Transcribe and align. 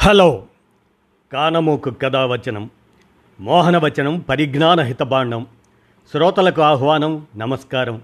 Hello. 0.00 0.44
కానమూకు 1.32 1.90
కథావచనం 1.90 2.70
మోహనవచనం 3.40 4.18
పరిజ్ఞాన 4.18 4.80
హితబాండం. 4.80 5.46
శ్రోతలకు 6.12 6.62
ఆహ్వానం 6.62 7.26
నమస్కారం. 7.36 8.02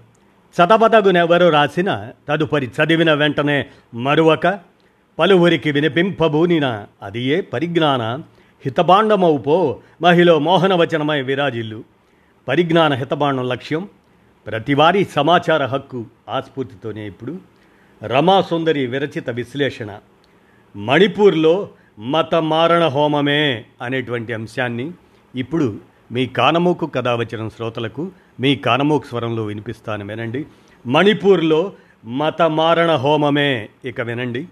చదవదగునెవరు 0.55 1.47
రాసిన 1.49 2.11
తదుపరి 2.29 2.67
చదివిన 2.67 3.13
వెంటనే 3.13 3.65
మరువక 3.93 4.59
పలువురికి 5.19 5.71
వినిపింపబూనిన 5.71 6.85
అది 7.01 7.21
ఏ 7.21 7.41
పరిజ్ఞాన 7.41 8.01
హితబాండమవుపో 8.65 9.79
మహిళ 10.01 10.33
మోహనవచనమై 10.33 11.21
విరాజిల్లు. 11.21 11.83
పరిజ్ఞాన 12.47 12.93
హితబాండం 12.93 13.47
లక్ష్యం 13.47 13.89
ప్రతివారీ 14.47 15.05
సమాచార 15.05 15.65
హక్కు 15.65 16.05
ఆస్ఫూర్తితోనే 16.29 17.07
ఇప్పుడు 17.07 17.37
రమాసుందరి 18.03 18.87
విరచిత 18.87 19.29
విశ్లేషణ. 19.29 19.99
మణిపూర్లో 20.75 21.69
మత 21.99 22.35
మారణ 22.35 22.87
హోమమే 22.87 23.65
అనేటువంటి 23.81 24.33
అంశాన్ని 24.33 24.91
ఇప్పుడు 25.35 25.79
మీ 26.11 26.25
కానమూకు 26.25 26.85
కథ 26.85 27.07
వచ్చిన 27.07 27.47
శ్రోతలకు 27.47 28.11
మీ 28.39 28.55
కానమూకు 28.55 29.05
స్వరంలో 29.05 29.45
వినిపిస్తాను 29.45 30.05
వినండి. 30.05 30.45
మణిపూర్లో 30.85 31.73
మత 32.05 32.41
మారణ 32.41 32.95
హోమమే 32.95 33.69
ఇక 33.85 34.01
వినండి. 34.01 34.47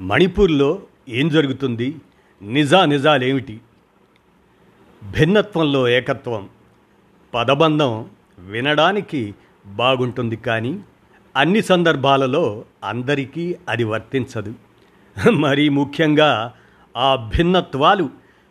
మణిపూర్లో 0.00 0.82
ఏం 1.08 1.28
జరుగుతుంది? 1.28 1.96
నిజా 2.42 2.84
నిజాలేమిటి 2.84 3.60
భిన్నత్వంలో 5.12 5.88
ఏకత్వం 5.88 6.48
పదబంధం 7.34 8.10
వినడానికి 8.38 9.34
బాగుంటుంది 9.66 10.36
కానీ 10.36 10.78
అన్ని 11.38 11.62
సందర్భాలలో 11.62 12.64
అందరికీ 12.84 13.56
అది 13.68 13.84
వర్తించదు. 13.84 14.54
మరి 15.30 15.68
ముఖ్యంగా 15.68 16.52
ఆ 16.96 17.30
భిన్నత్వాలు 17.36 18.08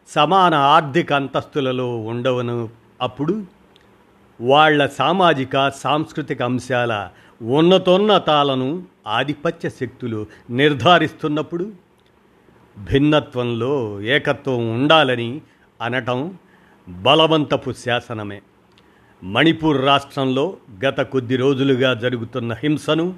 సమాన 0.08 0.53
ఆర్థిక 0.56 1.14
అంతస్తులలో 1.14 1.97
ఉండవను. 1.97 2.70
అప్పుడు 3.02 3.44
వాళ్ళ 4.42 4.88
సామాజిక 4.88 5.70
సాంస్కృతిక 5.70 6.42
అంశాల 6.44 7.09
ఉన్నతోన్నతాలను 7.42 8.84
ఆధిపత్య 9.08 9.69
శక్తులు 9.69 10.25
నిర్ధారిస్తున్నప్పుడు 10.50 11.72
భిన్నత్వంలో 12.78 14.02
ఏకత్వం 14.02 14.73
ఉండాలని 14.73 15.42
అనటం 15.81 16.36
బలవంతపు 16.90 17.72
శాసనమే. 17.72 18.42
మణిపూర్ 19.23 19.86
రాష్ట్రంలో 19.86 20.58
గత 20.86 21.02
కొద్ది 21.02 21.36
రోజులుగా 21.36 21.94
జరుగుతున్న 21.94 22.54
హింసను 22.54 23.16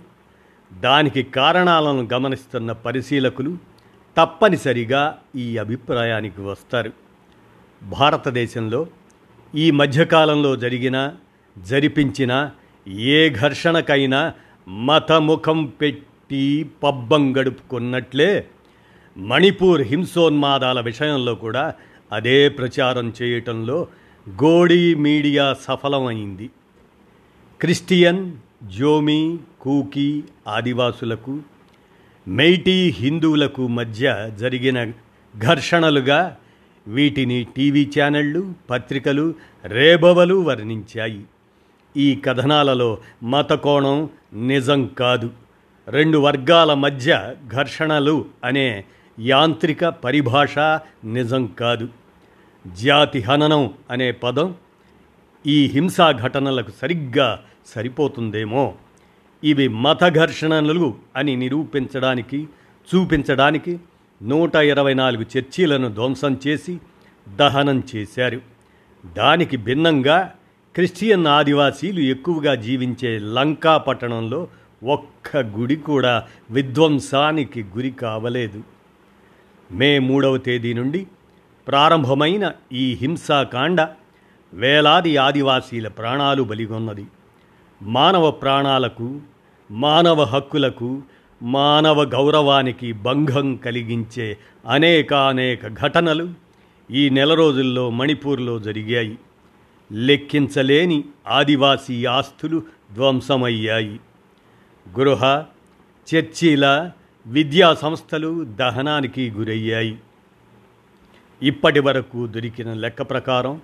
దానికి 0.74 1.24
కారణాలను 1.24 2.10
గమనిస్తున్న 2.14 2.72
పరిశీలకులు 2.72 3.58
తప్పనిసరిగా 4.18 5.18
ఈ 5.36 5.58
అభిప్రాయానికి 5.58 6.42
వస్తారు. 6.42 6.92
భారతదేశంలో 7.84 8.88
ఈ 9.56 9.72
మధ్యకాలంలో 9.72 10.56
జరిగిన 10.56 11.14
జరిపించిన 11.58 12.52
ఏ 12.88 13.30
ఘర్షణకైనా 13.30 14.34
మతముఖం 14.68 15.66
పెట్టి 15.82 16.72
పబ్బం 16.84 17.38
గడుపుకున్నట్లే 17.38 18.48
మణిపూర్ 19.18 19.82
హింసోన్మాదాల 19.82 20.80
విషయంలో 20.80 21.36
కూడా 21.36 21.74
అదే 22.12 22.50
ప్రచారం 22.50 23.14
చేయటంలో 23.22 23.88
గోడీ 24.30 24.96
మీడియా 24.96 25.56
సఫలమైంది. 25.62 26.50
క్రిస్టియన్ 27.62 28.32
జోమి 28.64 29.38
కూకీ 29.62 30.24
ఆదివాసులకు 30.48 31.40
మెయిటీ 32.28 32.90
హిందువులకు 32.90 33.68
మధ్య 33.68 34.32
జరిగిన 34.40 34.92
ఘర్షణలుగా 35.38 36.38
వీటిని 36.88 37.48
టీవీ 37.56 37.92
ఛానళ్ళు 38.00 38.54
పత్రికలు 38.70 39.34
రేబవలు 39.66 40.36
వర్ణించాయి. 40.36 41.24
ఈ 41.98 42.16
కథనాలలో 42.16 42.98
మత 43.24 43.52
కోణం 43.54 44.10
నిజం 44.34 44.88
కాదు. 44.88 45.30
రెండు 45.88 46.18
వర్గాల 46.18 46.74
మధ్య 46.74 47.36
ఘర్షణలు 47.56 48.26
అనే 48.44 48.84
యాంత్రిక 49.20 49.86
పరిభాష 49.86 50.60
నిజం 51.06 51.46
కాదు. 51.46 51.90
జాతి 52.68 53.22
హననం 53.22 53.74
అనే 53.90 54.12
పదం 54.12 54.56
ఈ 55.48 55.66
హింసా 55.66 56.12
ఘటనలకు 56.12 56.72
సరిగ్గా 56.82 57.44
సరిపోతుందేమో. 57.66 58.76
ఇవి 59.44 59.68
మత 59.68 60.04
ఘర్షణలు 60.04 60.96
అని 61.16 61.36
నిరూపించడానికి 61.36 62.48
చూపించడానికి 62.96 63.80
నూట 64.24 64.56
ఇరవై 64.56 64.94
నాలుగు 64.94 65.26
చర్చీలను 65.38 65.88
ధ్వంసం 65.88 66.40
చేసి 66.48 66.80
దహనం 67.36 67.84
చేశారు. 67.96 68.42
దానికి 69.18 69.58
భిన్నంగా 69.58 70.34
క్రిస్టియన్ 70.76 71.28
ఆదివాసీలు 71.28 72.00
ఎక్కువగా 72.00 72.56
జీవించే 72.56 73.20
లంకా 73.20 73.78
పట్టణంలో 73.78 74.48
ఒక్క 74.84 75.38
గుడి 75.38 75.76
కూడా 75.76 76.28
విధ్వంసానికి 76.52 77.64
గురి 77.64 77.92
కావలేదు. 77.92 78.64
మే 79.72 80.00
మూడవ 80.00 80.38
తేదీ 80.38 80.74
నుండి 80.74 81.08
ప్రారంభమైన 81.70 82.52
ఈ 82.72 82.98
హింసాకాండ 83.02 83.88
వేలాది 84.54 85.18
ఆదివాసీల 85.18 85.88
ప్రాణాలు 85.88 86.44
బలిగొన్నది. 86.44 87.06
మానవ 87.82 88.32
ప్రాణాలకు 88.32 89.20
మానవ 89.72 90.24
హక్కులకు 90.24 91.02
మానవ 91.44 92.04
గౌరవానికి 92.04 92.94
భంగం 92.94 93.56
కలిగించే 93.56 94.38
అనేకానేక 94.70 95.68
ఘటనలు 95.68 96.30
ఈ 96.92 97.10
నెల 97.10 97.34
రోజుల్లో 97.34 97.90
మణిపూర్లో 97.90 98.60
జరిగాయి. 98.60 99.18
లెక్కించలేని 99.92 101.04
ఆదివాసీ 101.28 102.06
ఆస్తులు 102.06 102.64
ధ్వంసమయ్యాయి. 102.94 104.00
గృహ 105.00 105.44
చర్చీల 106.16 106.92
విద్యా 107.28 107.74
సంస్థలు 107.74 108.44
దహనానికి 108.44 109.32
గురయ్యాయి. 109.32 109.98
ఇప్పటి 111.44 111.80
వరకు 111.80 112.28
దొరికిన 112.28 112.74
లెక్క 112.74 113.02
ప్రకారం 113.02 113.62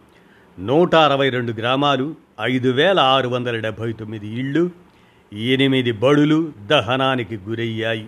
నూట 0.59 0.95
అరవై 0.95 1.29
రెండు 1.29 1.51
గ్రామాలు 1.51 2.15
ఐదు 2.41 2.69
వేల 2.69 2.99
ఆరు 2.99 3.27
వందల 3.27 3.59
డెబ్భై 3.59 3.93
తొమ్మిది 3.93 4.27
ఇళ్ళు 4.27 4.71
ఎనిమిది 5.33 5.91
బడులు 5.91 6.53
దహనానికి 6.65 7.37
గురయ్యాయి. 7.37 8.07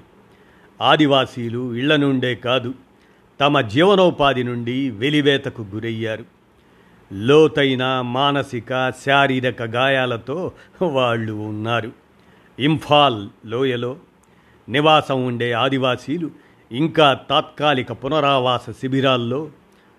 ఆదివాసీలు 0.81 1.75
ఇళ్ళ 1.75 1.95
నుండే 1.95 2.35
కాదు 2.35 2.73
తమ 3.41 3.61
జీవనోపాధి 3.61 4.43
నుండి 4.43 4.89
వెలివేతకు 4.89 5.61
గురయ్యారు. 5.61 6.25
లోతైన 7.13 8.01
మానసిక 8.01 8.93
శారీరక 9.05 9.61
గాయాలతో 9.61 10.51
వాళ్ళు 10.81 11.33
ఉన్నారు. 11.33 11.91
ఇంఫాల్ 12.59 13.29
లోయలో 13.45 13.97
నివాసం 14.69 15.25
ఉండే 15.25 15.51
ఆదివాసీలు 15.51 16.31
ఇంకా 16.71 17.13
తాత్కాలిక 17.13 17.91
పునరావాస 17.91 18.69
శిబిరాల్లో 18.69 19.49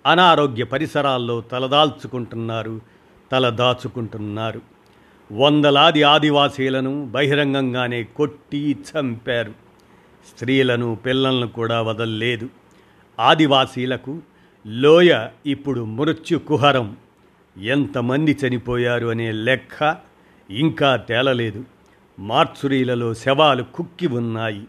అనారోగ్య 0.05 0.63
పరిసరాల్లో 0.63 1.41
తలదాల్చుకుంటున్నారు 1.41 2.81
తలదాచుకుంటున్నారు. 3.31 4.61
వందలాది 5.31 6.03
ఆదివాసీలను 6.03 7.05
బహిరంగంగానే 7.05 8.03
కొట్టి 8.03 8.77
చంపారు. 8.89 9.51
స్త్రీలను 10.33 10.95
పిల్లలను 10.95 11.47
కూడా 11.47 11.81
వదల్లేదు. 11.81 12.49
ఆదివాసీలకు 13.19 14.19
లోయ 14.67 15.27
ఇప్పుడు 15.45 15.85
మృత్యు 15.85 16.37
కుహరం. 16.37 16.97
ఎంతమంది 17.61 18.37
చనిపోయారు 18.47 19.07
అనే 19.07 19.31
లెక్క 19.31 19.97
ఇంకా 20.49 20.95
తేలలేదు. 20.95 21.63
మార్చురీలలో 22.19 23.13
శవాలు 23.13 23.63
కుక్కి 23.63 24.07
ఉన్నాయి. 24.07 24.67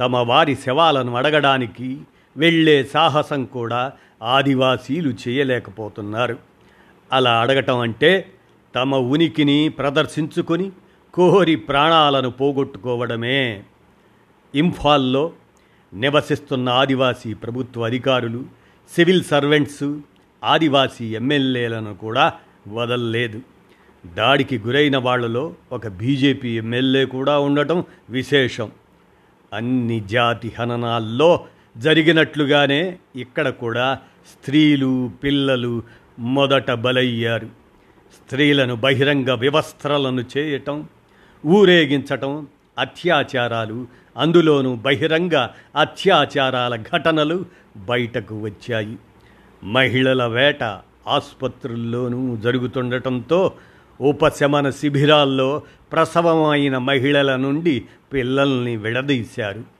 తమ 0.00 0.16
వారి 0.16 0.56
శవాలను 0.56 1.16
అడగడానికి 1.16 2.00
వెళ్ళే 2.36 2.84
సాహసం 2.84 3.44
కూడా 3.44 3.92
ఆదివాసీలు 4.22 5.14
చేయలేకపోతున్నారు. 5.28 6.38
అలా 7.12 7.40
అడగటం 7.40 7.78
అంటే 7.78 8.32
తమ 8.74 8.94
ఉనికిని 8.96 9.68
ప్రదర్శించుకొని 9.68 10.72
కోరి 11.14 11.56
ప్రాణాలను 11.56 12.30
పోగొట్టుకోవడమే. 12.30 13.64
ఇంఫాల్లో 14.54 15.32
నివసిస్తున్న 15.94 16.68
ఆదివాసీ 16.68 17.34
ప్రభుత్వ 17.34 17.84
అధికారులు 17.84 18.44
సివిల్ 18.96 19.24
సర్వెంట్స్ 19.24 19.98
ఆదివాసీ 20.44 21.06
ఎమ్మెల్యేలను 21.06 21.94
కూడా 21.94 22.32
వదల్లేదు. 22.68 23.40
దాడికి 24.06 24.58
గురైన 24.58 24.96
వాళ్ళలో 24.96 25.54
ఒక 25.72 25.88
బీజేపీ 25.88 26.56
ఎమ్మెల్యే 26.58 27.04
కూడా 27.04 27.38
ఉండటం 27.38 27.84
విశేషం. 28.10 28.70
అన్ని 29.52 30.00
జాతి 30.00 30.52
హననాల్లో 30.58 31.44
జరిగినట్లుగానే 31.76 32.98
ఇక్కడ 33.16 33.48
కూడా 33.48 33.98
స్త్రీలు 34.30 35.10
పిల్లలు 35.24 35.82
మొదట 36.18 36.70
బలయ్యారు. 36.70 37.46
స్త్రీలను 38.14 38.76
బహిరంగ 38.76 39.30
వివస్త్రలను 39.30 40.24
చేయటం 40.38 40.88
ఊరేగించటం 41.46 42.46
అత్యాచారాలు 42.78 43.86
అందులోనూ 44.16 44.74
బహిరంగ 44.74 45.48
అత్యాచారాల 45.76 46.76
ఘటనలు 46.76 47.44
బయటకు 47.76 48.38
వచ్చాయి. 48.38 48.96
మహిళల 49.64 50.26
వేట 50.26 50.62
ఆసుపత్రుల్లోనూ 51.08 52.36
జరుగుతుండటంతో 52.36 53.52
ఉపశమన 54.00 54.70
శిబిరాల్లో 54.70 55.62
ప్రసవమైన 55.92 56.78
మహిళల 56.78 57.36
నుండి 57.36 57.84
పిల్లల్ని 58.12 58.76
విడదీశారు. 58.76 59.79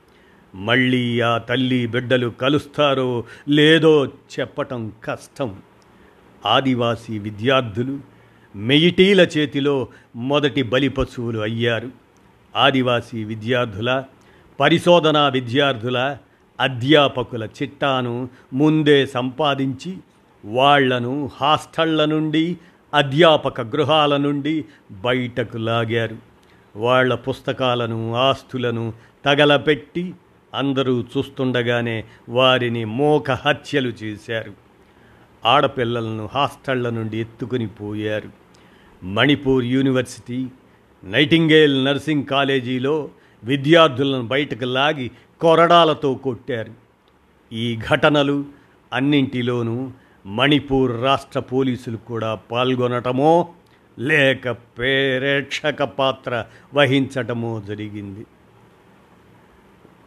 మళ్ళీ 0.55 1.21
ఆ 1.21 1.39
తల్లి 1.39 1.87
బిడ్డలు 1.87 2.29
కలుస్తారో 2.29 3.25
లేదో 3.49 4.07
చెప్పటం 4.07 4.93
కష్టం. 5.05 5.57
ఆదివాసీ 6.47 7.19
విద్యార్థులు 7.19 7.99
మెయిటీల 8.57 9.21
చేతిలో 9.21 9.89
మొదటి 10.17 10.63
బలి 10.63 10.89
పశువులు 10.89 11.39
అయ్యారు. 11.39 11.91
ఆదివాసీ 12.57 13.25
విద్యార్థుల 13.25 14.05
పరిశోధనా 14.61 15.29
విద్యార్థుల 15.29 16.17
అధ్యాపకుల 16.61 17.45
చిట్టాను 17.45 18.29
ముందే 18.53 19.07
సంపాదించి 19.07 19.97
వాళ్ళను 20.45 21.31
హాస్టళ్ళ 21.41 22.05
నుండి 22.05 22.57
అధ్యాపక 22.95 23.61
గృహాల 23.61 24.17
నుండి 24.17 24.65
బయటకు 24.91 25.57
లాగారు. 25.57 26.17
వాళ్ళ 26.77 27.15
పుస్తకాలను 27.15 28.15
ఆస్తులను 28.15 28.93
తగలపెట్టి 29.25 30.15
అందరూ 30.55 31.05
చూస్తుండగానే 31.17 32.05
వారిని 32.29 32.85
మోక 32.85 33.31
హత్యలు 33.31 33.89
చేశారు. 33.89 34.53
ఆడపిల్లలను 35.45 36.29
హాస్టళ్ళ 36.35 36.91
నుండి 36.91 37.21
ఎత్తుకుని 37.21 37.67
పోయారు. 37.67 38.31
మణిపూర్ 39.05 39.65
యూనివర్సిటీ 39.65 40.47
నైటింగేల్ 41.05 41.85
నర్సింగ్ 41.85 42.25
కాలేజీలో 42.25 43.11
విద్యార్థులను 43.45 44.23
బయటకు 44.23 44.65
లాగి 44.65 45.11
కొరడాలతో 45.41 46.15
కొట్టారు. 46.15 46.75
ఈ 47.53 47.79
ఘటనలు 47.91 48.45
అన్నింటిలోనూ 48.93 49.91
మణిపూర్ 50.27 51.03
రాష్ట్ర 51.03 51.41
పోలీసులు 51.41 51.97
కూడా 51.97 52.35
పాల్గొనటమో 52.35 53.49
లేక 53.99 54.51
ప్రేక్షక 54.51 55.83
పాత్ర 55.83 56.45
వహించటమో 56.75 57.63
జరిగింది. 57.69 58.27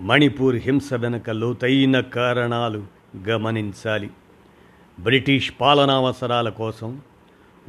మణిపూర్ 0.02 0.56
హింస 0.56 0.94
వెనుక 0.94 1.30
లోతైన 1.30 2.00
కారణాలు 2.00 2.84
గమనించాలి. 3.28 4.10
బ్రిటిష్ 5.00 5.54
పాలనావసరాల 5.62 6.50
కోసం 6.50 7.02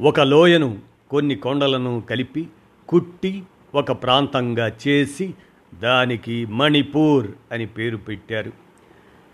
ఒక 0.01 0.19
లోయను 0.19 0.77
కొన్ని 1.09 1.35
కొండలను 1.35 2.03
కలిపి 2.09 2.47
కుట్టి 2.87 3.43
ఒక 3.75 3.91
ప్రాంతంగా 3.91 4.71
చేసి 4.87 5.33
దానికి 5.81 6.45
మణిపూర్ 6.45 7.27
అని 7.51 7.65
పేరు 7.65 7.97
పెట్టారు. 7.97 8.51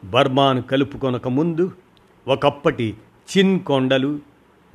బర్మాను 0.04 0.62
కలుపుకొనక 0.62 1.28
ముందు 1.28 1.72
ఒకప్పటి 2.28 2.96
చిన్ 3.38 3.60
కొండలు 3.60 4.20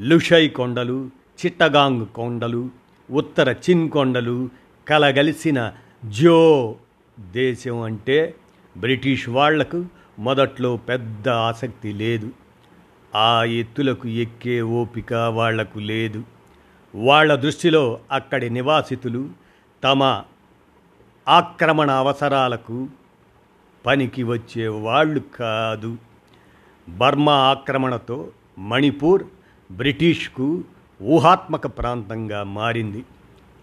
లుషై 0.01 0.49
కొండలు 0.49 1.11
చిట్టగాంగ్ 1.47 2.07
కొండలు 2.07 2.71
ఉత్తర 3.11 3.53
చిన్ 3.53 3.91
కొండలు 3.91 4.49
కలగలిసిన 4.89 5.73
జో 6.05 6.75
దేశం 7.21 7.81
అంటే 7.81 8.35
బ్రిటిష్ 8.77 9.29
వాళ్ళకు 9.29 9.87
మొదట్లో 10.19 10.77
పెద్ద 10.77 11.29
ఆసక్తి 11.29 11.93
లేదు. 11.93 12.31
ఆ 13.15 13.45
ఎత్తులకు 13.45 14.09
ఎక్కే 14.09 14.63
ఓపిక 14.63 15.15
వాళ్ళకు 15.15 15.79
లేదు. 15.79 16.25
వాళ్ళ 16.95 17.35
దృష్టిలో 17.35 18.01
అక్కడి 18.13 18.51
నివాసితులు 18.51 19.31
తమ 19.85 20.23
ఆక్రమణ 21.29 21.91
అవసరాలకు 21.91 22.89
పనికి 23.87 24.23
వచ్చే 24.23 24.69
వాళ్ళు 24.69 25.21
కాదు. 25.21 25.97
బర్మా 26.89 27.33
ఆక్రమణతో 27.33 28.29
మణిపూర్ 28.59 29.25
బ్రిటిష్కు 29.73 30.65
ఊహాత్మక 31.03 31.67
ప్రాంతంగా 31.67 32.43
మారింది. 32.43 33.05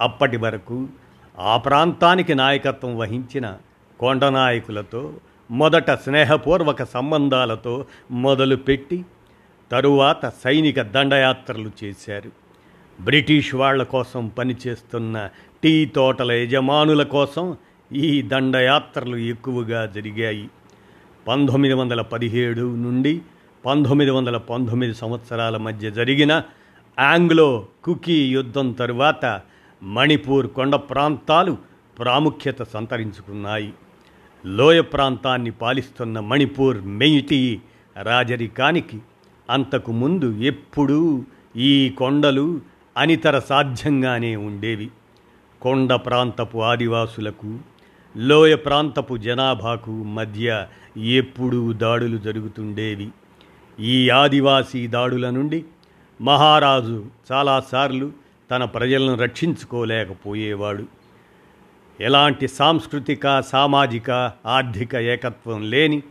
అప్పటి 0.01 0.37
వరకు 0.37 0.87
ఆ 1.39 1.57
ప్రాంతానికి 1.57 2.35
నాయకత్వం 2.35 2.97
వహించిన 2.97 3.57
కొండ 3.99 4.25
నాయకులతో 4.25 5.13
మొదట 5.51 5.91
స్నేహపూర్వక 5.91 6.83
సంబంధాలతో 6.83 7.85
మొదలుపెట్టి 8.11 9.05
తరువాత 9.71 10.31
సైనిక 10.43 10.81
దండయాత్రలు 10.81 11.71
చేశారు. 11.83 12.31
బ్రిటిష్ 13.01 13.55
వాళ్ళ 13.55 13.83
కోసం 13.83 14.27
పనిచేస్తున్న 14.27 15.29
టీ 15.63 15.85
తోటల 15.85 16.31
యజమానుల 16.31 17.03
కోసం 17.03 17.57
ఈ 17.93 18.21
దండయాత్రలు 18.21 19.17
ఎక్కువగా 19.17 19.85
జరిగాయి. 19.85 20.49
పంతొమ్మిది 21.27 21.73
వందల 21.73 22.01
పదిహేడు 22.01 22.75
నుండి 22.75 23.21
పంతొమ్మిది 23.65 24.11
వందల 24.11 24.37
పంతొమ్మిది 24.37 24.93
సంవత్సరాల 24.93 25.57
మధ్య 25.57 25.91
జరిగిన 25.91 26.43
ఆంగ్లో 26.99 27.65
కుకీ 27.83 28.27
యుద్ధం 28.27 28.71
తరువాత 28.71 29.41
మణిపూర్ 29.83 30.47
కొండ 30.47 30.75
ప్రాంతాలు 30.75 31.57
ప్రాముఖ్యత 31.99 32.63
సంతరించుకున్నాయి. 32.63 33.73
లోయ 34.45 34.81
ప్రాంతాన్ని 34.81 35.51
పాలిస్తున్న 35.51 36.19
మణిపూర్ 36.19 36.81
మెయిటి 36.81 37.61
రాజరికానికి 38.01 39.01
అంతకు 39.49 39.91
ముందు 39.91 40.39
ఎప్పుడూ 40.39 41.23
ఈ 41.55 41.89
కొండలు 41.89 42.61
అనితర 42.97 43.39
సాధ్యంగానే 43.39 44.35
ఉండేవి. 44.35 44.91
కొండ 45.61 45.93
ప్రాంతపు 45.93 46.57
ఆదివాసులకు 46.57 47.59
లోయ 48.17 48.55
ప్రాంతపు 48.55 49.17
జనాభాకు 49.17 49.91
మధ్య 49.91 50.67
ఎప్పుడూ 50.97 51.73
దాడులు 51.73 52.17
జరుగుతుండేవి. 52.17 53.09
ఈ 53.79 54.09
ఆదివాసీ 54.09 54.87
దాడుల 54.87 55.29
నుండి 55.29 55.65
మహారాజు 56.21 57.05
చాలాసార్లు 57.31 58.22
తన 58.51 58.65
ప్రజలను 58.65 59.15
రక్షించుకోలేకపోయేవాడు. 59.15 60.85
ఎలాంటి 61.99 62.47
సాంస్కృతిక 62.47 63.41
సామాజిక 63.41 64.11
ఆర్థిక 64.45 64.95
ఏకత్వం 64.95 65.69
లేని 65.69 66.03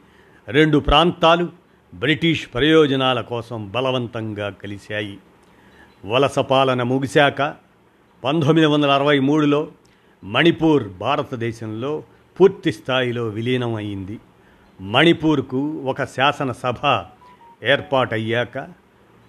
రెండు 0.49 0.79
ప్రాంతాలు 0.79 1.49
బ్రిటిష్ 1.95 2.49
ప్రయోజనాల 2.55 3.21
కోసం 3.21 3.69
బలవంతంగా 3.69 4.51
కలిశాయి. 4.51 5.19
వలస 6.05 6.39
పాలన 6.39 6.83
ముగిశాక 6.83 7.55
పంతొమ్మిది 8.25 8.67
వందల 8.67 8.91
అరవై 8.91 9.19
మూడులో 9.19 9.69
మణిపూర్ 10.25 10.89
భారతదేశంలో 10.89 12.03
పూర్తి 12.41 12.73
స్థాయిలో 12.73 13.25
విలీనం 13.29 13.75
అయింది 13.75 14.21
మణిపూర్కు 14.81 15.61
ఒక 15.85 16.05
శాసనసభ 16.05 17.05
ఏర్పాటయ్యాక 17.63 18.82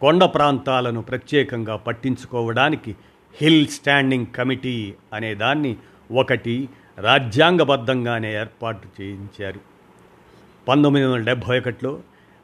కొండ 0.03 0.23
ప్రాంతాలను 0.23 1.01
ప్రత్యేకంగా 1.01 1.75
పట్టించుకోవడానికి 1.75 2.95
హిల్ 3.41 3.67
స్టాండింగ్ 3.67 4.25
కమిటీ 4.25 4.93
అనే 5.13 5.35
దాన్ని 5.35 5.77
ఒకటి 6.11 6.69
రాజ్యాంగబద్ధంగానే 6.97 8.33
ఏర్పాటు 8.33 9.01
చేయించారు. 9.01 9.59
పంతొమ్మిది 10.67 11.05
వందల 11.05 11.23
డెబ్భై 11.23 11.59
ఒకటిలో 11.59 11.99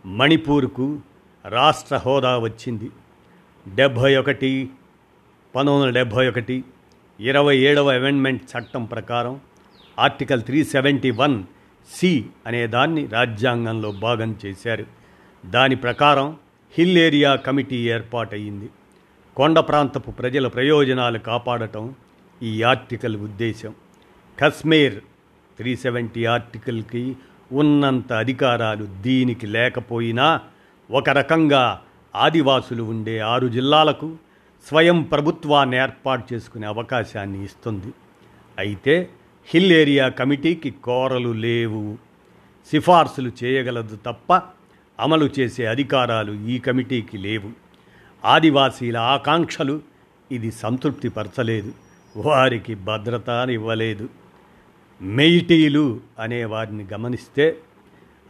మణిపూర్కు 0.05 0.99
రాష్ట్ర 1.45 1.97
హోదా 1.97 2.37
వచ్చింది. 2.37 2.89
డెబ్భై 3.67 4.15
ఒకటి 4.15 4.69
పంతొమ్మిది 5.55 5.87
వందల 5.87 5.93
డెబ్భై 5.93 6.29
ఒకటి 6.29 6.63
ఇరవై 7.19 7.57
ఏడవ 7.57 7.93
అమెండ్మెంట్ 7.93 8.43
చట్టం 8.43 8.85
ప్రకారం 8.85 9.39
article 9.99 10.41
three 10.41 10.63
seventy 10.63 11.11
one 11.11 11.43
C 11.89 12.25
అనే 12.47 12.67
దాన్ని 12.67 13.05
రాజ్యాంగంలో 13.05 13.91
భాగం 13.91 14.35
చేశారు. 14.45 14.85
దాని 15.45 15.75
ప్రకారం 15.75 16.37
హిల్ 16.77 16.97
ఏరియా 16.97 17.35
కమిటీ 17.35 17.75
ఏర్పాటయింది 17.75 18.69
కొండ 19.37 19.59
ప్రాంతపు 19.59 20.11
ప్రజల 20.11 20.47
ప్రయోజనాలు 20.47 21.17
కాపాడటం 21.17 21.95
ఈ 22.43 22.63
ఆర్టికల్ 22.63 23.15
ఉద్దేశం 23.17 23.73
కశ్మీర్ 24.41 24.97
త్రీ 25.57 25.75
సెవెంటీ 25.75 26.25
ఆర్టికల్కి 26.25 27.15
ఉన్నంత 27.51 28.13
అధికారాలు 28.13 28.85
దీనికి 28.85 29.47
లేకపోయినా 29.47 30.39
ఒక 30.91 31.09
రకంగా 31.09 31.81
ఆదివాసులు 32.15 32.83
ఉండే 32.83 33.19
ఆరు 33.19 33.47
జిల్లాలకు 33.47 34.17
స్వయం 34.67 35.01
ప్రభుత్వాన్ని 35.01 35.77
ఏర్పాటు 35.77 36.33
చేసుకునే 36.33 36.67
అవకాశాన్ని 36.67 37.43
ఇస్తుంది. 37.43 37.91
అయితే 38.57 39.09
హిల్ 39.47 39.71
ఏరియా 39.71 40.09
కమిటీకి 40.09 40.71
కోరలు 40.71 41.29
లేవు. 41.29 41.97
సిఫార్సులు 42.71 43.31
చేయగలదు 43.43 43.95
తప్ప 43.95 44.33
అమలు 44.99 45.29
చేసే 45.39 45.65
అధికారాలు 45.65 46.33
ఈ 46.47 46.59
కమిటీకి 46.59 47.17
లేవు. 47.17 47.51
ఆదివాసీల 48.25 48.97
ఆకాంక్షలు 48.97 49.81
ఇది 50.31 50.51
సంతృప్తిపరచలేదు. 50.51 51.71
వారికి 52.15 52.75
భద్రత 52.75 53.29
ఇవ్వలేదు 53.29 54.09
మెయిటీలు 55.01 55.99
అనే 56.19 56.45
వారిని 56.45 56.87
గమనిస్తే 56.93 57.57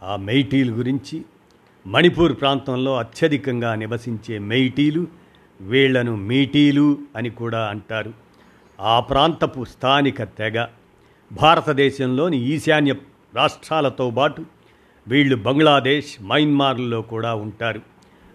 ఆ 0.02 0.16
మెయిటీలు 0.16 0.72
గురించి 0.72 1.24
మణిపూర్ 1.86 2.40
ప్రాంతంలో 2.40 2.96
అత్యధికంగా 2.96 3.74
నివసించే 3.74 4.38
మెయిటీలు 4.38 5.06
వీళ్ళను 5.60 6.16
మీటీలు 6.16 6.98
అని 7.16 7.30
కూడా 7.30 7.66
అంటారు. 7.66 8.12
ఆ 8.80 9.00
ప్రాంతపు 9.00 9.64
స్థానిక 9.64 10.22
తెగ. 10.22 10.66
భారతదేశంలోని 11.32 12.36
ఈశాన్య 12.36 12.94
రాష్ట్రాలతో 13.36 14.10
పాటు 14.10 14.44
వీళ్ళు 15.08 15.36
బంగ్లాదేశ్ 15.36 16.22
మయన్మార్లలో 16.22 17.02
కూడా 17.02 17.34
ఉంటారు. 17.34 17.80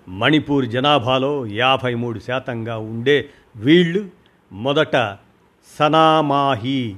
మణిపూర్ 0.08 0.66
జనాభాలో 0.66 1.46
యాభై 1.46 1.94
మూడు 1.94 2.20
శాతంగా 2.20 2.78
ఉండే 2.78 3.30
వీళ్ళు 3.56 4.06
మొదట 4.52 5.18
సనామాహి 5.80 6.96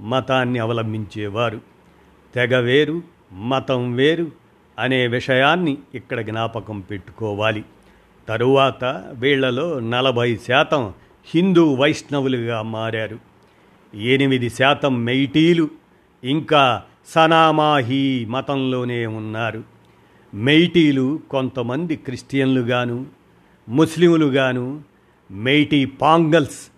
మతాన్ని 0.00 0.58
అవలంబించేవారు. 0.58 1.60
తెగ 2.34 2.58
వేరు 2.58 3.02
మతం 3.32 3.94
వేరు 3.94 4.30
అనే 4.78 5.06
విషయాన్ని 5.06 5.78
ఇక్కడ 5.94 6.20
జ్ఞాపకం 6.20 6.80
పెట్టుకోవాలి. 6.80 7.64
తరువాత 8.28 8.84
వీళ్ళలో 9.12 9.80
నలభై 9.80 10.36
శాతం 10.36 10.92
హిందూ 11.34 11.74
వైష్ణవులుగా 11.74 12.62
మారారు. 12.62 13.18
ఎనిమిది 13.96 14.50
శాతం 14.50 15.04
మెయిటీలు 15.04 15.68
ఇంకా 16.24 16.82
సనామాహీ 17.06 18.24
మతంలోనే 18.24 19.06
ఉన్నారు. 19.06 19.64
మెయిటీలు 20.34 21.20
కొంతమంది 21.30 21.96
క్రిస్టియన్లుగాను 21.96 23.06
ముస్లింలుగాను 23.68 24.82
మెయిటీ 25.30 25.84
పాంగల్స్ 25.84 26.70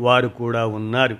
వారు 0.00 0.28
కూడా 0.28 0.66
ఉన్నారు. 0.66 1.16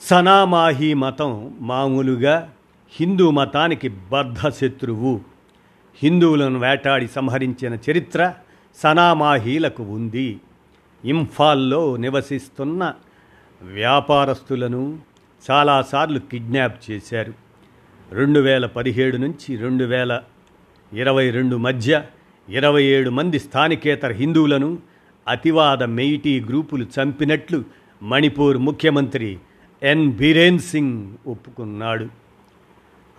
సనామాహీ 0.00 0.94
మతం 0.94 1.56
మామూలుగా 1.60 2.52
హిందూ 2.92 3.30
మతానికి 3.30 3.88
బద్ధ 3.88 4.48
శత్రువు. 4.48 5.20
హిందువులను 6.02 6.58
వేటాడి 6.58 7.08
సంహరించిన 7.08 7.78
చరిత్ర 7.90 8.34
సనామాహీలకు 8.76 9.82
ఉంది. 9.82 10.40
ఇంఫాల్లో 11.04 11.96
నివసిస్తున్న 11.96 12.94
వ్యాపారస్తులను 13.62 14.98
చాలాసార్లు 15.50 16.18
కిడ్నాప్ 16.18 16.90
చేశారు. 16.90 17.34
రెండు 18.12 18.40
వేల 18.40 18.66
పదిహేడు 18.66 19.16
నుంచి 19.16 19.56
రెండు 19.56 19.84
వేల 19.84 20.20
ఇరవై 20.92 21.30
రెండు 21.30 21.56
మధ్య 21.56 22.02
ఇరవై 22.48 22.82
ఏడు 22.82 23.10
మంది 23.10 23.38
స్థానికేతర 23.38 24.12
హిందువులను 24.12 24.78
అతివాద 25.28 25.82
మెయిటీ 25.82 26.40
గ్రూపులు 26.40 26.84
చంపినట్లు 26.84 27.64
మణిపూర్ 28.02 28.58
ముఖ్యమంత్రి 28.58 29.38
ఎన్. 29.82 30.12
బీరేన్ 30.12 30.58
సింగ్ 30.58 31.14
ఒప్పుకున్నాడు. 31.26 32.06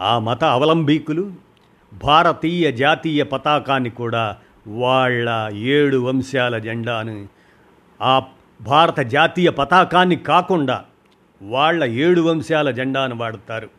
ఆ 0.01 0.19
మత 0.19 0.43
అవలంబీకులు 0.43 1.31
భారతీయ 2.03 2.71
జాతీయ 2.71 3.23
పతాకాన్ని 3.23 3.89
కూడా 3.89 4.37
వాళ్ళ 4.67 5.49
ఏడు 5.53 5.97
వంశాల 5.97 6.57
జెండాను 6.57 7.27
ఆ 8.01 8.23
భారత 8.61 8.99
జాతీయ 8.99 9.49
పతాకాన్ని 9.49 10.15
కాకుండా 10.15 10.85
వాళ్ళ 11.41 11.83
ఏడు 11.83 12.21
వంశాల 12.21 12.71
జెండాను 12.71 13.15
వాడతారు. 13.15 13.69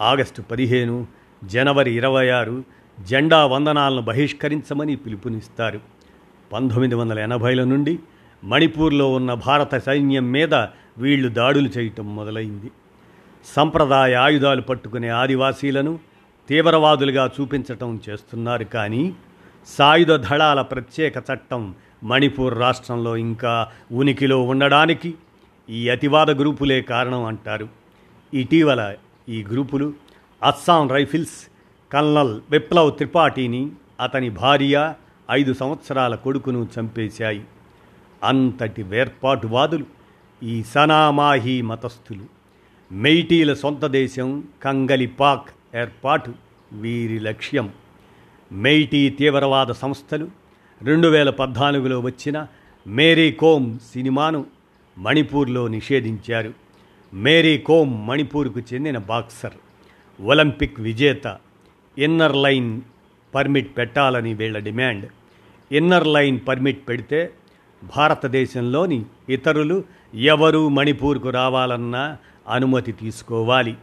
ఆగస్టు 0.00 0.42
పదిహేను 0.42 1.06
జనవరి 1.44 1.96
ఇరవై 1.96 2.28
ఆరు 2.28 2.64
జెండా 3.00 3.46
వందనాలను 3.46 4.02
బహిష్కరించమని 4.02 4.96
పిలుపునిస్తారు. 4.96 5.80
పంతొమ్మిది 6.52 6.94
వందల 6.94 7.18
ఎనభైల 7.18 7.64
నుండి 7.64 7.98
మణిపూర్లో 8.44 9.12
ఉన్న 9.12 9.34
భారత 9.34 9.78
సైన్యం 9.78 10.32
మీద 10.32 10.54
వీళ్ళు 10.98 11.28
దాడులు 11.28 11.68
చేయటం 11.68 12.16
మొదలైంది. 12.16 12.70
సంప్రదాయ 13.56 14.14
ఆయుధాలు 14.14 14.60
పట్టుకునే 14.60 15.08
ఆదివాసీలను 15.08 15.98
తీవ్రవాదులుగా 16.48 17.30
చూపించటం 17.40 18.00
చేస్తున్నారు 18.08 18.64
కానీ 18.64 19.12
సాయుధ 19.66 20.12
దళాల 20.12 20.62
ప్రత్యేక 20.62 21.12
చట్టం 21.16 21.74
మణిపూర్ 22.04 22.58
రాష్ట్రంలో 22.58 23.16
ఇంకా 23.16 23.66
ఉనికిలో 23.92 24.42
ఉండడానికి 24.42 25.14
ఈ 25.70 25.88
అతివాద 25.88 26.30
గ్రూపులే 26.30 26.82
కారణం 26.82 27.24
అంటారు. 27.24 27.68
ఇటీవల 28.34 28.94
ఈ 29.28 29.44
గ్రూపులు 29.44 29.94
అస్సాం 30.42 30.88
రైఫిల్స్ 30.88 31.46
కల్నల్ 31.92 32.40
విప్లవ్ 32.50 32.92
త్రిపాఠిని 32.92 33.70
అతని 34.00 34.30
భార్య 34.30 34.94
ఐదు 35.30 35.52
సంవత్సరాల 35.52 36.14
కొడుకును 36.14 36.68
చంపేశాయి. 36.78 37.44
అంతటి 38.24 38.82
వేర్పాటువాదులు 38.82 39.84
ఈ 40.42 40.62
సనామాహి 40.62 41.62
మతస్థులు. 41.62 42.24
మెయిటీల 42.92 43.54
సొంత 43.54 43.86
దేశం 43.86 44.44
కంగలిపాక్ 44.62 45.76
ఏర్పాటు 45.76 46.34
వీరి 46.72 47.18
లక్ష్యం. 47.18 47.72
మెయిటీ 48.52 49.10
తీవ్రవాద 49.10 49.70
సంస్థలు 49.70 50.28
రెండు 50.82 51.08
వేల 51.08 51.30
పద్నాలుగులో 51.30 52.00
వచ్చిన 52.00 52.46
మేరీ 52.86 53.32
కోమ్ 53.32 53.78
సినిమాను 53.78 54.55
మణిపూర్లో 54.98 55.68
నిషేధించారు. 55.68 56.54
మేరీ 57.14 57.58
కోమ్ 57.58 58.08
మణిపూర్కు 58.08 58.60
చెందిన 58.60 58.98
బాక్సర్ 58.98 59.52
ఒలింపిక్ 60.22 60.80
విజేత 60.80 61.38
ఇన్నర్ 61.98 62.36
లైన్ 62.36 62.80
పర్మిట్ 63.34 63.76
పెట్టాలని 63.76 64.34
వీళ్ళ 64.34 64.58
డిమాండ్. 64.58 65.08
ఇన్నర్ 65.72 66.06
లైన్ 66.06 66.40
పర్మిట్ 66.48 66.88
పెడితే 66.88 67.30
భారతదేశంలోని 67.96 69.04
ఇతరులు 69.28 69.84
ఎవరు 70.14 70.68
మణిపూర్కు 70.68 71.28
రావాలన్నా 71.28 72.16
అనుమతి 72.48 72.92
తీసుకోవాలి. 72.92 73.74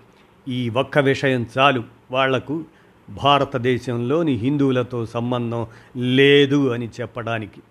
ఈ 0.48 0.70
ఒక్క 0.70 0.98
విషయం 0.98 1.46
చాలు. 1.58 1.84
వాళ్ళకు 2.12 2.63
భారతదేశంలోని 3.10 4.32
హిందువులతో 4.32 5.05
సంబంధం 5.05 5.67
లేదు 5.98 6.70
అని 6.70 6.89
చెప్పడానికి. 7.01 7.62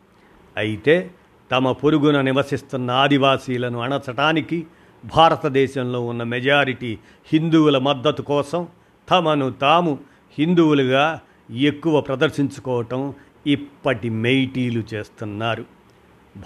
అయితే 0.57 1.11
తమ 1.53 1.73
పొరుగున 1.73 2.21
నివసిస్తున్న 2.21 2.91
ఆదివాసీలను 2.91 3.81
అణచటానికి 3.81 4.67
భారతదేశంలో 5.05 6.01
ఉన్న 6.01 6.23
మెజారిటీ 6.23 6.99
హిందువుల 7.33 7.79
మద్దతు 7.79 8.23
కోసం 8.23 8.69
తమను 9.11 9.51
తాము 9.51 9.99
హిందువులుగా 10.39 11.21
ఎక్కువ 11.51 12.01
ప్రదర్శించుకోవటం 12.01 13.15
ఇప్పటి 13.47 14.09
మెయిటీలు 14.09 14.83
చేస్తున్నారు. 14.95 15.65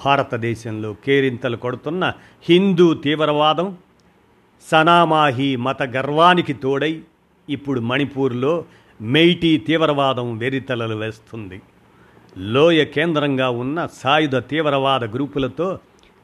భారతదేశంలో 0.04 0.96
కేరింతలు 1.06 1.56
కొడుతున్న 1.56 2.12
హిందూ 2.42 2.94
తీవ్రవాదం 2.94 3.76
సనామాహి 4.70 5.56
మత 5.56 5.82
గర్వానికి 5.82 6.52
తోడై 6.52 7.00
ఇప్పుడు 7.48 7.80
మణిపూర్లో 7.80 8.64
మెయిటీ 9.00 9.56
తీవ్రవాదం 9.56 10.38
వెరితలలు 10.38 10.94
వేస్తుంది. 10.94 11.60
లోయ 12.38 12.84
కేంద్రంగా 12.84 13.50
ఉన్న 13.50 13.86
సాయుధ 13.86 14.36
తీవ్రవాద 14.36 15.04
గ్రూపులతో 15.04 15.78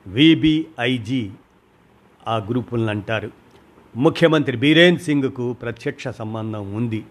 విబిఐజి 0.07 1.31
ఆ 2.29 2.37
గ్రూపులను 2.39 2.91
అంటారు 2.91 3.31
ముఖ్యమంత్రి 3.97 4.57
బీరేన్ 4.57 4.99
సింగ్కు 4.99 5.53
ప్రత్యక్ష 5.53 6.09
సంబంధం 6.09 6.75
ఉంది. 6.75 7.05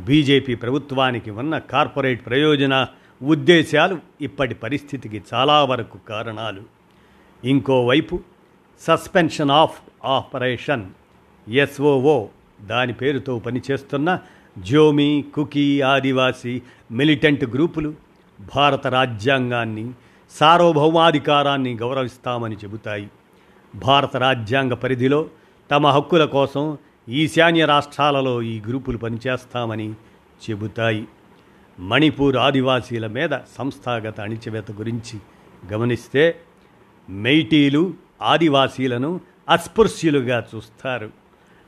బీజేపీ 0.00 0.54
ప్రభుత్వానికి 0.54 1.30
ఉన్న 1.30 1.58
కార్పొరేట్ 1.58 2.26
ప్రయోజన 2.26 2.86
ఉద్దేశాలు 3.22 3.98
ఇప్పటి 4.20 4.54
పరిస్థితికి 4.54 5.22
చాలా 5.34 5.64
వరకు 5.64 5.98
కారణాలు. 6.08 6.62
ఇంకోవైపు 7.44 8.20
సస్పెన్షన్ 8.80 9.50
ఆఫ్ 9.50 9.80
ఆపరేషన్ 10.04 10.90
ఎస్ఓఓ 11.48 12.28
దాని 12.60 12.92
పేరుతో 12.92 13.38
పనిచేస్తున్న 13.38 14.18
జోమి 14.58 15.24
కుకీ 15.34 15.80
ఆదివాసీ 15.80 16.62
మిలిటెంట్ 16.92 17.44
గ్రూపులు 17.44 17.94
భారత 18.40 18.86
రాజ్యాంగాన్ని 18.86 19.90
సార్వభౌమాధికారాన్ని 20.30 21.76
గౌరవిస్తామని 21.76 22.56
చెబుతాయి. 22.56 23.10
భారత 23.74 24.16
రాజ్యాంగ 24.16 24.72
పరిధిలో 24.72 25.28
తమ 25.70 25.86
హక్కుల 25.86 26.24
కోసం 26.24 26.78
ఈశాన్య 27.08 27.64
రాష్ట్రాలలో 27.64 28.42
ఈ 28.42 28.60
గ్రూపులు 28.60 28.98
పనిచేస్తామని 28.98 29.92
చెబుతాయి. 30.50 31.08
మణిపూర్ 31.80 32.36
ఆదివాసీల 32.36 33.06
మీద 33.06 33.30
సంస్థాగత 33.58 34.20
అణిచివేత 34.20 34.72
గురించి 34.72 35.20
గమనిస్తే 35.72 36.40
మెయిటీలు 37.10 37.94
ఆదివాసీలను 38.22 39.20
అస్పృశ్యులుగా 39.48 40.44
చూస్తారు. 40.54 41.10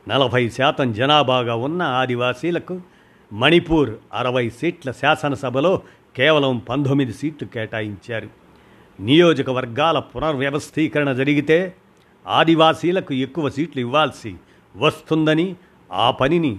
నలభై 0.09 0.49
శాతం 0.49 0.93
జనాభాగా 0.93 1.55
ఉన్న 1.55 1.83
ఆదివాసీలకు 1.83 2.81
మణిపూర్ 3.33 3.91
అరవై 4.15 4.51
సీట్ల 4.51 4.91
శాసనసభలో 4.91 5.83
కేవలం 6.17 6.59
పంతొమ్మిది 6.59 7.13
సీట్లు 7.13 7.49
కేటాయించారు. 7.49 8.29
నియోజకవర్గాల 9.01 9.99
పునర్వ్యవస్థీకరణ 9.99 11.13
జరిగితే 11.13 11.75
ఆదివాసీలకు 12.27 13.15
ఎక్కువ 13.15 13.51
సీట్లు 13.51 13.81
ఇవ్వాల్సి 13.81 14.35
వస్తుందని 14.77 15.57
ఆ 15.93 16.11
పనిని 16.11 16.59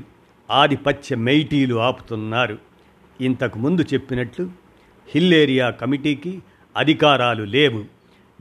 ఆధిపత్య 0.50 1.16
మెయిటీలు 1.16 1.76
ఆపుతున్నారు. 1.76 2.58
ఇంతకు 3.22 3.60
ముందు 3.60 3.82
చెప్పినట్లు 3.82 4.50
హిల్ 5.08 5.34
ఏరియా 5.34 5.70
కమిటీకి 5.70 6.40
అధికారాలు 6.78 7.44
లేవు. 7.44 7.86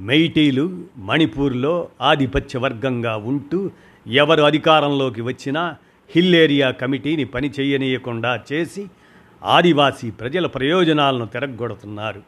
మెయిటీలు 0.00 0.84
మణిపూర్లో 0.96 1.88
ఆధిపత్య 2.00 2.58
వర్గంగా 2.58 3.16
ఉంటూ 3.16 3.70
ఎవరు 4.06 4.42
అధికారంలోకి 4.42 5.20
వచ్చినా 5.20 5.76
హిల్ 6.10 6.34
ఏరియా 6.34 6.70
కమిటీని 6.70 7.24
పని 7.24 7.50
చేయనీయకుండా 7.60 8.42
చేసి 8.52 8.86
ఆదివాసీ 9.44 10.10
ప్రజల 10.10 10.46
ప్రయోజనాలను 10.46 11.26
తిరగొడుతున్నారు. 11.26 12.22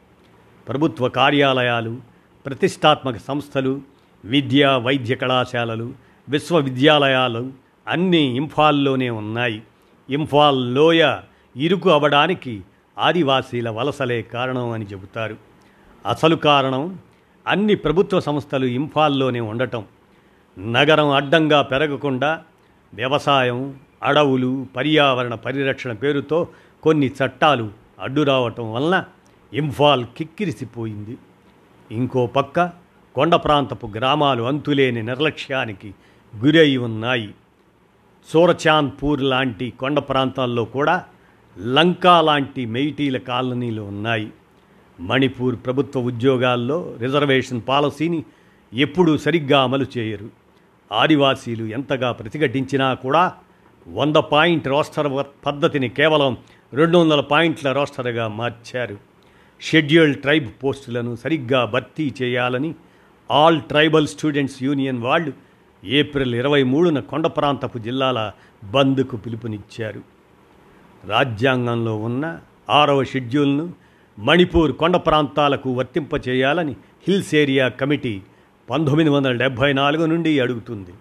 ప్రభుత్వ 0.67 1.07
కార్యాలయాలు 1.07 1.97
ప్రతిష్టాత్మక 2.45 3.17
సంస్థలు 3.17 3.81
విద్యా 4.25 4.77
వైద్య 4.77 5.15
కళాశాలలు 5.15 5.93
విశ్వవిద్యాలయాలు 6.29 7.51
అన్నీ 7.87 8.35
ఇంఫాల్లోనే 8.35 9.09
ఉన్నాయి. 9.09 9.63
ఇంఫాల్ 10.09 10.75
లోయ 10.75 11.17
ఇరుకు 11.57 11.89
అవడానికి 11.89 12.61
ఆదివాసీల 12.99 13.69
వలసలే 13.69 14.21
కారణం 14.21 14.69
అని 14.69 14.85
చెబుతారు. 14.85 15.37
అసలు 16.05 16.35
కారణం 16.35 16.99
అన్ని 17.47 17.75
ప్రభుత్వ 17.75 18.19
సంస్థలు 18.19 18.65
ఇంఫాల్లోనే 18.65 19.39
ఉండటం. 19.39 19.85
నగరం 20.59 21.09
అడ్డంగా 21.09 21.61
పెరగకుండా 21.61 22.41
వ్యవసాయం 22.93 23.75
అడవులు 24.03 24.67
పర్యావరణ 24.75 25.35
పరిరక్షణ 25.35 25.91
పేరుతో 25.91 26.47
కొన్ని 26.83 27.07
చట్టాలు 27.07 27.71
అడ్డురావటం 27.99 28.73
వలన 28.73 29.03
ఇంఫాల్ 29.53 30.05
కిక్కిరిసిపోయింది. 30.17 31.17
ఇంకో 31.91 32.25
పక్క 32.25 32.71
కొండ 33.15 33.35
ప్రాంతపు 33.35 33.87
గ్రామాలు 33.87 34.43
అంతులేని 34.43 35.03
నిర్లక్ష్యానికి 35.03 35.95
గురై 36.35 36.77
ఉన్నాయి. 36.77 37.33
సూరచాంద్పూర్ 38.29 39.21
లాంటి 39.21 39.69
కొండ 39.71 39.99
ప్రాంతాల్లో 39.99 40.65
కూడా 40.65 41.03
లంకా 41.59 42.21
లాంటి 42.21 42.65
మెయిటీల 42.65 43.17
కాలనీలు 43.17 43.81
ఉన్నాయి. 43.81 44.31
మణిపూర్ 44.99 45.55
ప్రభుత్వ 45.55 45.99
ఉద్యోగాల్లో 45.99 46.95
రిజర్వేషన్ 46.99 47.61
పాలసీని 47.67 48.23
ఎప్పుడూ 48.73 49.17
సరిగ్గా 49.17 49.61
అమలు 49.61 49.85
చేయరు. 49.97 50.29
ఆదివాసీలు 50.91 51.65
ఎంతగా 51.65 52.11
ప్రతిఘటించినా 52.11 52.93
కూడా 52.93 53.33
వంద 53.87 54.15
పాయింట్ 54.15 54.67
రోస్టర్ 54.67 55.25
పద్ధతిని 55.45 55.89
కేవలం 55.89 56.37
రెండు 56.73 56.97
వందల 56.97 57.19
పాయింట్ల 57.19 57.71
రోస్టర్గా 57.71 58.27
మార్చారు. 58.27 58.97
షెడ్యూల్డ్ 59.61 60.19
ట్రైబ్ 60.19 60.49
పోస్టులను 60.63 61.15
సరిగ్గా 61.15 61.65
భర్తీ 61.65 62.13
చేయాలని 62.21 62.75
ఆల్ 63.31 63.61
ట్రైబల్ 63.61 64.07
స్టూడెంట్స్ 64.07 64.63
యూనియన్ 64.63 65.01
వాళ్ళు 65.01 65.33
ఏప్రిల్ 65.83 66.35
ఇరవై 66.35 66.63
మూడున 66.63 66.99
కొండ 66.99 67.27
ప్రాంతపు 67.27 67.77
జిల్లాల 67.77 68.31
బంద్కు 68.63 69.17
పిలుపునిచ్చారు. 69.17 70.01
రాజ్యాంగంలో 71.05 71.95
ఉన్న 71.97 72.39
ఆరవ 72.69 73.03
షెడ్యూల్ను 73.03 73.73
మణిపూర్ 74.19 74.71
కొండ 74.71 74.95
ప్రాంతాలకు 74.95 75.71
వర్తింపచేయాలని 75.71 76.75
హిల్స్ 77.07 77.35
ఏరియా 77.35 77.67
కమిటీ 77.67 78.21
పంతొమ్మిది 78.69 79.09
వందల 79.09 79.31
డెబ్భై 79.31 79.73
నాలుగు 79.73 80.05
నుండి 80.05 80.39
అడుగుతుంది. 80.39 80.93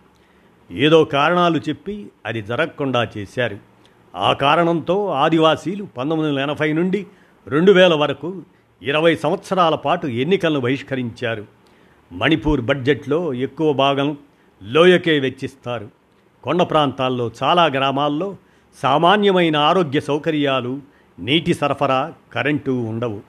ఏదో 0.70 1.04
కారణాలు 1.04 1.60
చెప్పి 1.68 2.06
అది 2.26 2.42
జరగకుండా 2.42 3.08
చేశారు. 3.18 3.71
ఆ 4.14 4.33
కారణంతో 4.33 5.07
ఆదివాసీలు 5.07 5.85
పంతొమ్మిది 5.85 6.31
వందల 6.31 6.42
ఎనభై 6.42 6.73
నుండి 6.73 7.07
రెండు 7.47 7.73
వేల 7.73 7.95
వరకు 7.95 8.42
ఇరవై 8.83 9.16
సంవత్సరాల 9.16 9.75
పాటు 9.75 10.07
ఎన్నికలను 10.07 10.61
బహిష్కరించారు. 10.61 11.47
మణిపూర్ 12.12 12.61
బడ్జెట్లో 12.61 13.35
ఎక్కువ 13.35 13.73
భాగం 13.73 14.16
లోయకే 14.62 15.19
వెచ్చిస్తారు. 15.19 15.88
కొండ 16.45 16.62
ప్రాంతాల్లో 16.62 17.31
చాలా 17.42 17.66
గ్రామాల్లో 17.66 18.37
సామాన్యమైన 18.83 19.57
ఆరోగ్య 19.57 20.00
సౌకర్యాలు 20.00 20.81
నీటి 21.19 21.54
సరఫరా 21.54 22.12
కరెంటు 22.33 22.71
ఉండవు. 22.71 23.21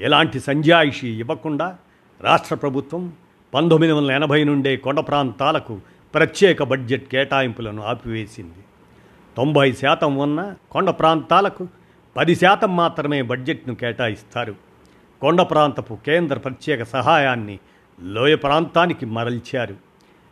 ఎలాంటి 0.00 0.40
సంజాయిషి 0.40 1.08
ఇవ్వకుండా 1.08 1.76
రాష్ట్ర 2.20 2.54
ప్రభుత్వం 2.54 3.12
పంతొమ్మిది 3.54 3.92
వందల 3.92 4.10
ఎనభై 4.10 4.44
నుండే 4.44 4.76
కొండ 4.76 5.00
ప్రాంతాలకు 5.00 5.80
ప్రత్యేక 6.14 6.62
బడ్జెట్ 6.62 7.08
కేటాయింపులను 7.08 7.82
ఆపివేసింది. 7.82 8.64
తొంభై 9.36 9.72
శాతం 9.72 10.16
ఉన్న 10.16 10.54
కొండ 10.70 10.90
ప్రాంతాలకు 10.90 11.68
పది 12.16 12.34
శాతం 12.34 12.76
మాత్రమే 12.76 13.22
బడ్జెట్ను 13.22 13.74
కేటాయిస్తారు. 13.74 14.54
కొండ 15.20 15.42
ప్రాంతపు 15.42 15.98
కేంద్ర 16.06 16.38
ప్రత్యేక 16.38 16.82
సహాయాన్ని 16.82 17.58
లోయ 18.02 18.34
ప్రాంతానికి 18.34 19.06
మరల్చారు. 19.06 19.76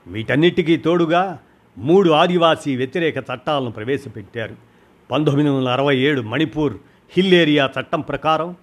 వీటన్నిటికీ 0.06 0.76
తోడుగా 0.76 1.38
మూడు 1.78 2.10
ఆదివాసీ 2.10 2.76
వ్యతిరేక 2.76 3.18
చట్టాలను 3.18 3.70
ప్రవేశపెట్టారు. 3.70 4.56
పంతొమ్మిది 5.10 5.48
వందల 5.48 5.68
అరవై 5.68 5.96
ఏడు 5.96 6.20
మణిపూర్ 6.20 6.74
హిల్ 7.10 7.34
ఏరియా 7.34 7.70
చట్టం 7.80 8.00
ప్రకారం 8.00 8.56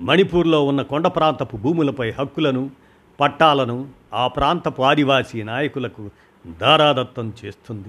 మణిపూర్లో 0.00 0.64
ఉన్న 0.64 0.82
కొండ 0.82 1.06
ప్రాంతపు 1.06 1.56
భూములపై 1.56 2.10
హక్కులను 2.10 2.70
పట్టాలను 3.20 3.88
ఆ 4.14 4.26
ప్రాంతపు 4.28 4.82
ఆదివాసీ 4.82 5.42
నాయకులకు 5.42 6.10
దారాదత్తం 6.46 7.32
చేస్తుంది. 7.44 7.88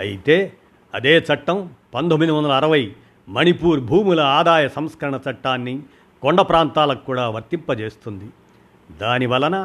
అయితే 0.00 0.52
అదే 0.96 1.14
చట్టం 1.18 1.70
పంతొమ్మిది 1.94 2.32
వందల 2.32 2.52
అరవై 2.52 2.82
మణిపూర్ 3.28 3.80
భూముల 3.80 4.20
ఆదాయ 4.20 4.68
సంస్కరణ 4.68 5.16
చట్టాన్ని 5.26 5.74
కొండ 6.22 6.40
ప్రాంతాలకు 6.40 7.02
కూడా 7.04 7.24
వర్తింపజేస్తుంది. 7.28 8.28
దాని 9.00 9.26
వలన 9.26 9.56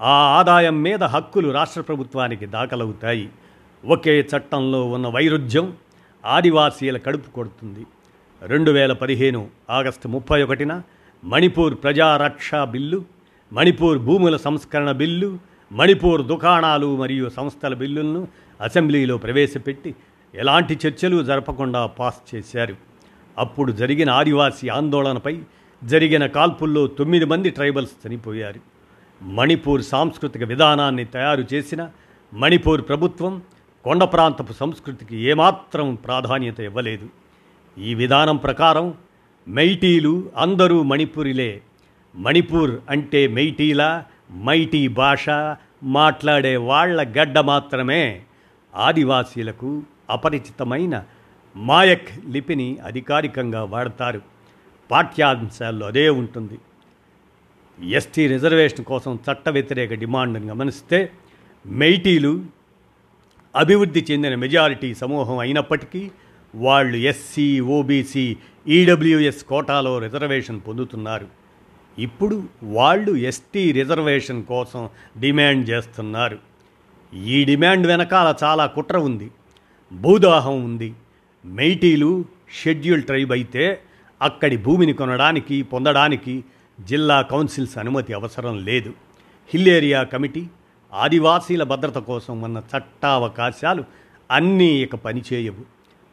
ఆ 0.00 0.16
ఆదాయం 0.38 0.82
మీద 0.82 1.04
హక్కులు 1.04 1.48
రాష్ట్ర 1.48 1.80
ప్రభుత్వానికి 1.80 2.46
దాఖలవుతాయి. 2.46 3.28
ఒకే 3.84 4.14
చట్టంలో 4.20 4.80
ఉన్న 4.84 5.06
వైరుధ్యం 5.08 5.66
ఆదివాసీల 6.24 6.96
కడుపు 6.96 7.30
కొడుతుంది. 7.30 7.86
రెండు 8.42 8.70
వేల 8.70 8.92
పదిహేను 8.92 9.40
ఆగస్టు 9.70 10.08
ముప్పై 10.08 10.42
ఒకటిన 10.42 10.82
మణిపూర్ 11.24 11.74
ప్రజారక్ష 11.74 12.50
బిల్లు 12.54 13.04
మణిపూర్ 13.52 13.98
భూముల 13.98 14.36
సంస్కరణ 14.36 14.90
బిల్లు 14.92 15.38
మణిపూర్ 15.72 16.22
దుకాణాలు 16.22 16.96
మరియు 16.96 17.28
సంస్థల 17.28 17.74
బిల్లులను 17.74 18.28
అసెంబ్లీలో 18.60 19.16
ప్రవేశపెట్టి 19.16 19.94
ఎలాంటి 20.34 20.78
చర్చలు 20.86 21.22
జరపకుండా 21.22 21.86
పాస్ 21.86 22.34
చేశారు. 22.34 22.76
అప్పుడు 23.38 23.72
జరిగిన 23.72 24.10
ఆదివాసీ 24.10 24.68
ఆందోళనపై 24.68 25.42
జరిగిన 25.84 26.26
కాల్పుల్లో 26.26 26.86
తొమ్మిది 26.86 27.24
మంది 27.24 27.50
ట్రైబల్స్ 27.50 28.06
చనిపోయారు. 28.06 28.60
మణిపూర్ 29.22 29.82
సాంస్కృతిక 29.82 30.42
విధానాన్ని 30.42 31.04
తయారు 31.04 31.44
చేసిన 31.54 31.90
మణిపూర్ 32.34 32.82
ప్రభుత్వం 32.82 33.42
కొండ 33.84 34.04
ప్రాంతపు 34.04 34.52
సంస్కృతికి 34.52 35.16
ఏమాత్రం 35.16 35.94
ప్రాధాన్యత 35.94 36.60
ఇవ్వలేదు. 36.60 37.08
ఈ 37.78 37.94
విధానం 37.94 38.36
ప్రకారం 38.36 38.94
మైటీలు 39.48 40.30
అందరూ 40.36 40.82
మణిపూరిలే. 40.82 41.60
మణిపూర్ 42.16 42.80
అంటే 42.90 43.28
మైటీల 43.28 44.04
మైటీ 44.44 44.88
భాష 44.88 45.26
మాట్లాడే 45.82 46.56
వాళ్ళ 46.56 47.02
గడ్డ 47.02 47.38
మాత్రమే. 47.38 48.22
ఆదివాసీలకు 48.74 49.82
అపరిచితమైన 50.10 51.04
మాయక్ 51.56 52.08
లిపిని 52.28 52.78
అధికారికంగా 52.78 53.64
వాడతారు. 53.64 54.22
పాఠ్యాంశాల్లో 54.90 55.86
అదే 55.86 56.08
ఉంటుంది. 56.08 56.58
ఎస్టీ 57.90 58.26
రిజర్వేషన్ 58.26 58.84
కోసం 58.84 59.18
చట్ట 59.30 59.48
వ్యతిరేక 59.48 59.94
డిమాండ్ను 59.94 60.40
గమనిస్తే 60.46 61.12
మెయిటీలు 61.66 62.44
అభివృద్ధి 63.56 64.06
చెందిన 64.10 64.34
మెజారిటీ 64.34 64.94
సమూహం 64.94 65.38
అయినప్పటికీ 65.38 66.10
వాళ్ళు 66.54 66.96
ఎస్సీ 66.96 67.60
ఓబీసీ 67.60 68.36
ఈడబ్ల్యూఎస్ 68.66 69.44
కోటాలో 69.44 69.98
రిజర్వేషన్ 69.98 70.60
పొందుతున్నారు. 70.68 71.28
ఇప్పుడు 71.98 72.42
వాళ్ళు 72.62 73.16
ఎస్టీ 73.16 73.72
రిజర్వేషన్ 73.72 74.44
కోసం 74.44 74.88
డిమాండ్ 75.20 75.70
చేస్తున్నారు. 75.70 76.38
ఈ 77.16 77.44
డిమాండ్ 77.44 77.86
వెనకాల 77.86 78.34
చాలా 78.44 78.66
కుట్ర 78.66 78.98
ఉంది. 78.98 79.30
భూదాహం 79.92 80.64
ఉంది. 80.64 80.94
మెయిటీలు 81.44 82.24
షెడ్యూల్ 82.62 83.02
ట్రైబ్ 83.02 83.32
అయితే 83.32 83.80
అక్కడి 84.22 84.56
భూమిని 84.56 84.92
కొనడానికి 84.92 85.62
పొందడానికి 85.62 86.44
జిల్లా 86.80 87.22
కౌన్సిల్స్ 87.22 87.78
అనుమతి 87.78 88.12
అవసరం 88.12 88.64
లేదు. 88.64 88.92
హిల్ 89.48 89.68
ఏరియా 89.68 90.02
కమిటీ 90.02 90.46
ఆదివాసీల 90.94 91.62
భద్రత 91.62 91.98
కోసం 91.98 92.40
ఉన్న 92.40 92.62
చట్టావకాశాలు 92.76 93.84
అన్నీ 94.30 94.68
ఇక 94.68 94.94
పనిచేయవు. 94.94 95.64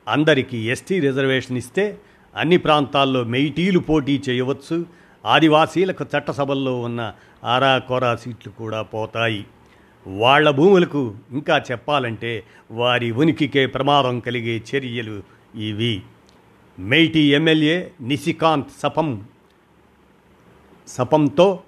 అందరికీ 0.08 0.58
ఎస్టీ 0.58 1.00
రిజర్వేషన్ 1.00 1.58
ఇస్తే 1.58 1.98
అన్ని 2.36 2.58
ప్రాంతాల్లో 2.58 3.24
మెయిటీలు 3.24 3.80
పోటీ 3.80 4.22
చేయవచ్చు. 4.30 4.86
ఆదివాసీలకు 5.26 6.06
చట్టసభల్లో 6.18 6.80
ఉన్న 6.80 7.14
ఆరా 7.44 7.78
కోరా 7.78 8.16
సీట్లు 8.16 8.52
కూడా 8.52 8.82
పోతాయి. 8.82 9.46
వాళ్ళ 10.08 10.50
భూములకు 10.50 11.16
ఇంకా 11.32 11.58
చెప్పాలంటే 11.72 12.44
వారి 12.72 13.12
ఉనికికే 13.12 13.66
ప్రమాదం 13.66 14.20
కలిగే 14.20 14.64
చర్యలు 14.76 15.24
ఇవి. 15.56 16.02
Meitei 16.80 17.34
MLA 17.34 17.92
Nishikant 18.02 18.68
Sapam. 18.84 19.24
సపంతో 20.88 21.60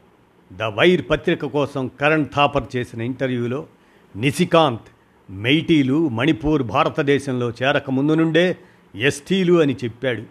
the 0.54 0.64
wire 0.64 1.02
పత్రిక 1.10 1.46
కోసం 1.46 1.92
కరణ్ 2.02 2.26
థాపర్ 2.36 2.76
చేసిన 2.76 3.02
ఇంటర్వ్యూలో 3.02 3.68
నిశికాంత్ 4.16 4.88
మెయిటీలు 5.32 6.10
మణిపూర్ 6.10 6.64
భారతదేశంలో 6.64 7.50
చేరకముందు 7.50 8.14
నుండే 8.14 8.58
ఎస్టీలు 8.96 9.62
అని 9.62 9.74
చెప్పాడు. 9.74 10.24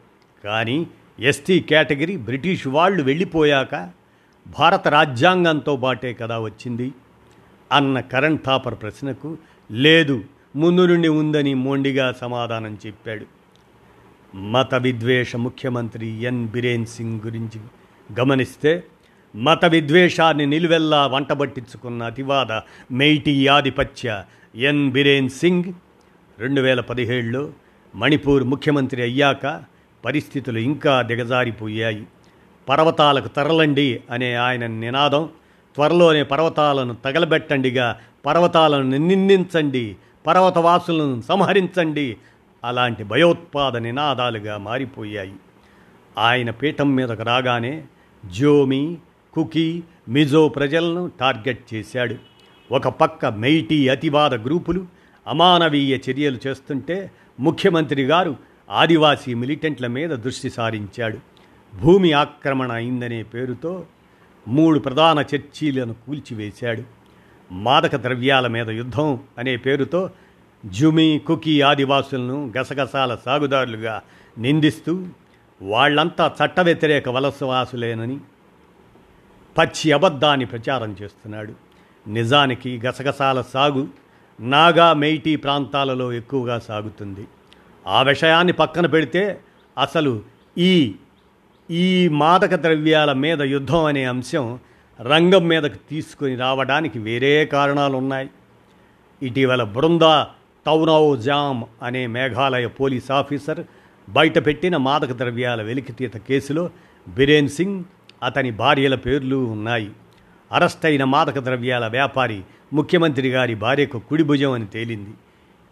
కానీ 0.44 0.86
ఎస్టీ 1.20 1.60
కేటగిరీ 1.60 2.16
బ్రిటిష్ 2.16 2.66
వాళ్ళు 2.66 3.02
వెళ్ళిపోయాక 3.02 3.90
భారత 4.58 4.88
రాజ్యాంగంతో 4.88 5.76
పాటే 5.76 6.12
కదా 6.12 6.38
వచ్చింది. 6.38 6.92
అన్న 7.72 8.00
కరణ్ 8.00 8.38
థాపర్ 8.46 8.74
ప్రశ్నకు 8.74 9.38
లేదు 9.70 10.24
ముందు 10.56 10.86
నుండి 10.86 11.08
ఉందని 11.08 11.54
మొండిగా 11.54 12.12
సమాధానం 12.20 12.78
చెప్పాడు. 12.86 13.26
మత 14.36 14.74
విద్వేష 14.74 15.36
ముఖ్యమంత్రి 15.36 16.22
ఎన్. 16.22 16.48
బిరేన్ 16.48 16.86
సింగ్ 16.86 17.20
గురించి 17.24 17.60
గమనిస్తే 18.20 18.84
మత 19.36 19.64
విద్వేషాన్ని 19.64 20.46
నిలువెల్లా 20.46 21.06
వంటబట్టించుకున్న 21.06 22.02
అతివాద 22.02 22.52
మెయిటీ 22.92 23.46
ఆధిపత్య 23.46 24.24
ఎన్. 24.54 24.90
బిరేన్ 24.90 25.28
సింగ్ 25.28 25.64
రెండు 26.38 26.60
వేల 26.60 26.80
పదిహేడులో 26.80 27.52
మణిపూర్ 27.94 28.44
ముఖ్యమంత్రి 28.44 29.02
అయ్యాక 29.02 29.62
పరిస్థితులు 30.04 30.58
ఇంకా 30.58 31.02
దిగజారిపోయాయి. 31.02 32.06
పర్వతాలకు 32.68 33.28
తరలండి 33.28 34.02
అనే 34.10 34.34
ఆయన 34.34 34.66
నినాదం 34.66 35.28
త్వరలోనే 35.78 36.22
పర్వతాలను 36.22 36.94
తగలబెట్టండిగా 36.94 38.00
పర్వతాలను 38.26 38.96
నిందించండి 38.96 39.96
పర్వతవాసులను 40.26 41.20
సంహరించండి 41.20 42.16
అలాంటి 42.64 43.04
భయోత్పాద 43.04 43.76
నినాదాలుగా 43.76 44.56
మారిపోయాయి. 44.56 45.32
ఆయన 46.18 46.50
పీఠం 46.50 46.94
మీదకు 46.94 47.22
రాగానే 47.22 47.84
జోమి 48.26 48.98
కుకీ 49.34 49.82
మిజో 50.08 50.48
ప్రజలను 50.48 51.10
టార్గెట్ 51.20 51.74
చేశాడు. 51.74 52.14
ఒక 52.72 52.88
పక్క 52.88 53.26
మెయిటీ 53.26 53.88
అతివాద 53.88 54.34
గ్రూపులు 54.34 54.86
అమానవీయ 55.26 55.98
చర్యలు 56.10 56.38
చేస్తుంటే 56.46 57.10
ముఖ్యమంత్రి 57.40 58.02
గారు 58.04 58.36
ఆదివాసీ 58.70 59.34
మిలిటెంట్ల 59.34 59.86
మీద 59.86 60.10
దృష్టి 60.10 60.50
సారించాడు. 60.50 61.18
భూమి 61.76 62.12
ఆక్రమణ 62.12 62.72
అయిందనే 62.72 63.22
పేరుతో 63.22 63.86
మూడు 64.48 64.78
ప్రధాన 64.78 65.24
చర్చీలను 65.34 65.92
కూల్చివేశాడు. 65.92 66.82
మాదక 67.52 67.96
ద్రవ్యాల 67.96 68.46
మీద 68.46 68.70
యుద్ధం 68.70 69.20
అనే 69.38 69.56
పేరుతో 69.56 70.10
జుమి 70.66 71.20
కుకీ 71.26 71.60
ఆదివాసులను 71.60 72.52
గసగసాల 72.58 73.14
సాగుదారులుగా 73.14 74.02
నిందిస్తూ 74.38 75.06
వాళ్ళంతా 75.62 76.32
చట్ట 76.44 76.60
వ్యతిరేక 76.60 77.08
వలసవాసులేనని 77.08 78.18
పచ్చి 79.58 79.92
అబద్ధాన్ని 79.92 80.46
ప్రచారం 80.46 80.96
చేస్తున్నాడు. 81.02 81.52
నిజానికి 82.08 82.80
గసగసాల 82.86 83.40
సాగు 83.40 83.88
నాగా 84.40 84.92
మెయిటీ 84.92 85.36
ప్రాంతాలలో 85.36 86.12
ఎక్కువగా 86.12 86.58
సాగుతుంది. 86.58 87.26
ఆ 87.86 88.02
విషయాన్ని 88.02 88.52
పక్కన 88.52 88.86
పెడితే 88.86 89.40
అసలు 89.78 90.22
ఈ 90.58 90.94
ఈ 91.70 92.08
మాదక 92.08 92.54
ద్రవ్యాల 92.54 93.12
మీద 93.12 93.40
యుద్ధం 93.42 93.84
అనే 93.84 94.04
అంశం 94.04 94.58
రంగం 95.00 95.48
మీదకు 95.48 95.78
తీసుకొని 95.90 96.36
రావడానికి 96.36 96.98
వేరే 96.98 97.46
కారణాలు 97.46 97.96
ఉన్నాయి 97.96 98.28
ఇటీవల 99.22 99.62
బృందా 99.62 100.26
తౌనౌ 100.66 101.16
జామ్ 101.16 101.62
అనే 101.82 102.06
మేఘాలయ 102.06 102.66
పోలీస్ 102.66 103.10
ఆఫీసర్ 103.10 103.60
బయటపెట్టిన 104.08 104.76
మాదక 104.76 105.12
ద్రవ్యాల 105.12 105.62
వెలికితీత 105.62 106.16
కేసులో 106.16 106.70
బిరేన్ 107.08 107.48
సింగ్ 107.48 107.84
అతని 108.22 108.50
భార్యల 108.50 108.94
పేర్లు 108.94 109.36
ఉన్నాయి. 109.36 109.90
అరెస్ట్ 110.52 110.86
అయిన 110.86 111.04
మాదక 111.04 111.38
ద్రవ్యాల 111.38 111.86
వ్యాపారి 111.86 112.42
ముఖ్యమంత్రి 112.72 113.28
గారి 113.28 113.54
భార్యకు 113.54 113.98
కుడిభుజం 113.98 114.52
అని 114.52 114.66
తేలింది. 114.66 115.14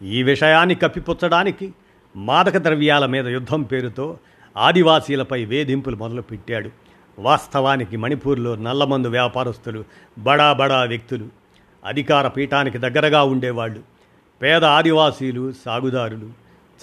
ఈ 0.02 0.22
విషయాన్ని 0.22 0.74
కప్పిపుచ్చడానికి 0.74 1.72
మాదక 2.16 2.56
ద్రవ్యాల 2.56 3.06
మీద 3.06 3.26
యుద్ధం 3.26 3.62
పేరుతో 3.62 4.18
ఆదివాసీలపై 4.56 5.44
వేధింపులు 5.44 5.96
మొదలుపెట్టాడు. 5.96 6.70
వాస్తవానికి 7.18 7.96
మణిపూర్లో 7.96 8.56
నల్లమందు 8.56 9.08
వ్యాపారస్తులు 9.08 9.84
బడా 10.18 10.52
బడా 10.52 10.82
వ్యక్తులు 10.84 11.26
అధికార 11.84 12.28
పీఠానికి 12.28 12.78
దగ్గరగా 12.78 13.22
ఉండేవాళ్ళు 13.22 13.80
పేద 14.42 14.64
ఆదివాసీలు 14.64 15.52
సాగుదారులు 15.64 16.30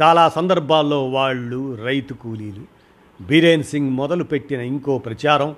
చాలా 0.02 0.30
సందర్భాల్లో 0.30 1.10
వాళ్ళు 1.10 1.76
రైతు 1.86 2.14
కూలీలు. 2.14 2.64
బీరేన్ 3.22 3.64
సింగ్ 3.64 3.90
మొదలుపెట్టిన 3.90 4.62
ఇంకో 4.62 4.98
ప్రచారం 4.98 5.56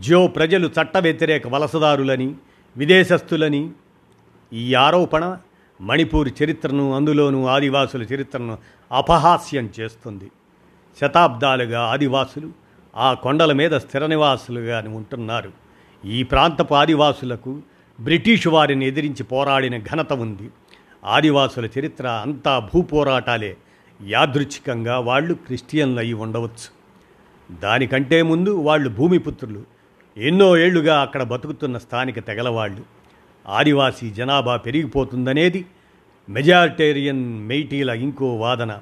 జో 0.00 0.26
ప్రజలు 0.26 0.70
చట్ట 0.80 0.96
వ్యతిరేక 0.96 1.48
వలసదారులని 1.48 2.34
విదేశస్తులని 2.76 3.70
ఈ 4.52 4.74
ఆరోపణ 4.74 5.36
మణిపూర్ 5.80 6.32
చరిత్రను 6.42 6.94
అందులోనూ 6.94 7.46
ఆదివాసుల 7.46 8.02
చరిత్రను 8.02 8.58
అపహాస్యం 8.92 9.70
చేస్తుంది. 9.80 10.30
శతాబ్దాలుగా 11.00 11.80
ఆదివాసులు 11.80 12.52
ఆ 12.96 13.14
కొండల 13.14 13.52
మీద 13.52 13.70
స్థిర 13.70 14.06
నివాసులుగా 14.06 14.84
ఉంటున్నారు. 14.88 15.52
ఈ 16.06 16.22
ప్రాంతపు 16.22 16.74
ఆదివాసులకు 16.74 17.62
బ్రిటిష్ 18.00 18.46
వారిని 18.46 18.86
ఎదిరించి 18.86 19.22
పోరాడిన 19.22 19.78
ఘనత 19.78 20.12
ఉంది. 20.12 20.50
ఆదివాసుల 21.04 21.68
చరిత్ర 21.78 22.08
అంతా 22.08 22.58
భూపోరాటాలే. 22.58 23.56
యాదృచ్ఛికంగా 24.06 24.98
వాళ్ళు 24.98 25.34
క్రిస్టియన్లు 25.34 25.98
అయి 25.98 26.12
ఉండవచ్చు. 26.12 26.84
దానికంటే 27.60 28.22
ముందు 28.22 28.50
వాళ్ళు 28.50 28.88
భూమిపుత్రులు. 28.88 29.62
ఎన్నో 30.16 30.58
ఏళ్ళుగా 30.58 31.00
అక్కడ 31.00 31.22
బతుకుతున్న 31.22 31.78
స్థానిక 31.78 32.18
తెగలవాళ్ళు. 32.18 32.82
ఆదివాసీ 33.48 34.10
జనాభా 34.10 34.56
పెరిగిపోతుందనేది 34.56 35.66
మెజారిటేరియన్ 36.28 37.46
మెయిటీల 37.46 37.90
ఇంకో 37.90 38.36
వాదన. 38.36 38.78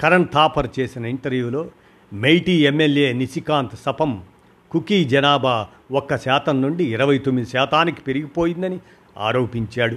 కరణ్ 0.00 0.26
థాపర్ 0.34 0.68
చేసిన 0.80 1.06
ఇంటర్వ్యూలో 1.06 1.66
మెయిటీ 2.12 2.52
ఎమ్మెల్యే 2.52 3.12
నిశికాంత్ 3.12 3.76
సపం 3.86 4.22
కుకీ 4.70 5.04
జనాభా 5.04 5.66
ఒక్క 5.92 6.16
శాతం 6.16 6.62
నుండి 6.62 6.84
ఇరవై 6.84 7.18
తొమ్మిది 7.18 7.48
శాతానికి 7.48 8.00
పెరిగిపోయిందని 8.00 8.78
ఆరోపించాడు. 9.18 9.96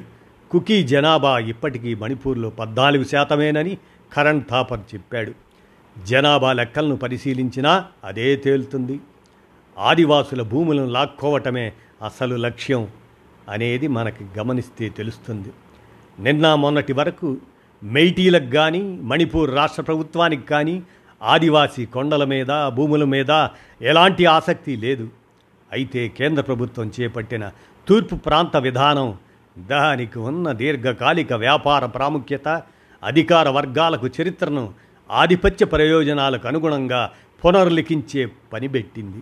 కుకీ 0.51 0.83
జనాభా 0.83 1.39
ఇప్పటికీ 1.39 1.95
మణిపూర్లో 1.95 2.49
పద్నాలుగు 2.49 3.03
శాతమేనని 3.03 3.77
కరణ్ 4.13 4.41
థాపర్ 4.49 4.79
చెప్పాడు. 4.79 5.31
జనాభా 6.05 6.53
లెక్కలను 6.53 6.95
పరిశీలించినా 6.95 7.85
అదే 8.03 8.35
తేలుతుంది. 8.35 8.99
ఆదివాసుల 9.77 10.41
భూములను 10.41 10.85
లాక్కోవటమే 10.85 11.73
అసలు 12.05 12.35
లక్ష్యం 12.35 12.87
అనేది 13.49 13.87
మనకి 13.87 14.25
గమనిస్తే 14.39 14.89
తెలుస్తుంది. 14.89 15.49
నిన్న 16.19 16.55
మొన్నటి 16.55 16.93
వరకు 16.93 17.37
మెయిటీలకు 17.83 18.49
కానీ 18.51 18.81
మణిపూర్ 19.01 19.55
రాష్ట్ర 19.55 19.81
ప్రభుత్వానికి 19.81 20.43
కానీ 20.43 20.83
ఆదివాసీ 21.21 21.85
కొండల 21.85 22.23
మీద 22.23 22.51
భూముల 22.69 23.03
మీద 23.03 23.31
ఎలాంటి 23.81 24.25
ఆసక్తి 24.25 24.75
లేదు. 24.75 25.07
అయితే 25.71 26.07
కేంద్ర 26.07 26.41
ప్రభుత్వం 26.41 26.91
చేపట్టిన 26.99 27.51
తూర్పు 27.87 28.15
ప్రాంత 28.15 28.57
విధానం 28.57 29.17
దానికి 29.59 30.19
ఉన్న 30.19 30.51
దీర్ఘకాలిక 30.51 31.33
వ్యాపార 31.33 31.85
ప్రాముఖ్యత 31.85 32.47
అధికార 33.03 33.49
వర్గాలకు 33.49 34.07
చరిత్రను 34.07 34.73
ఆధిపత్య 35.11 35.65
ప్రయోజనాలకు 35.65 36.47
అనుగుణంగా 36.47 37.11
పునర్లిఖించే 37.43 38.25
పనిబెట్టింది 38.53 39.21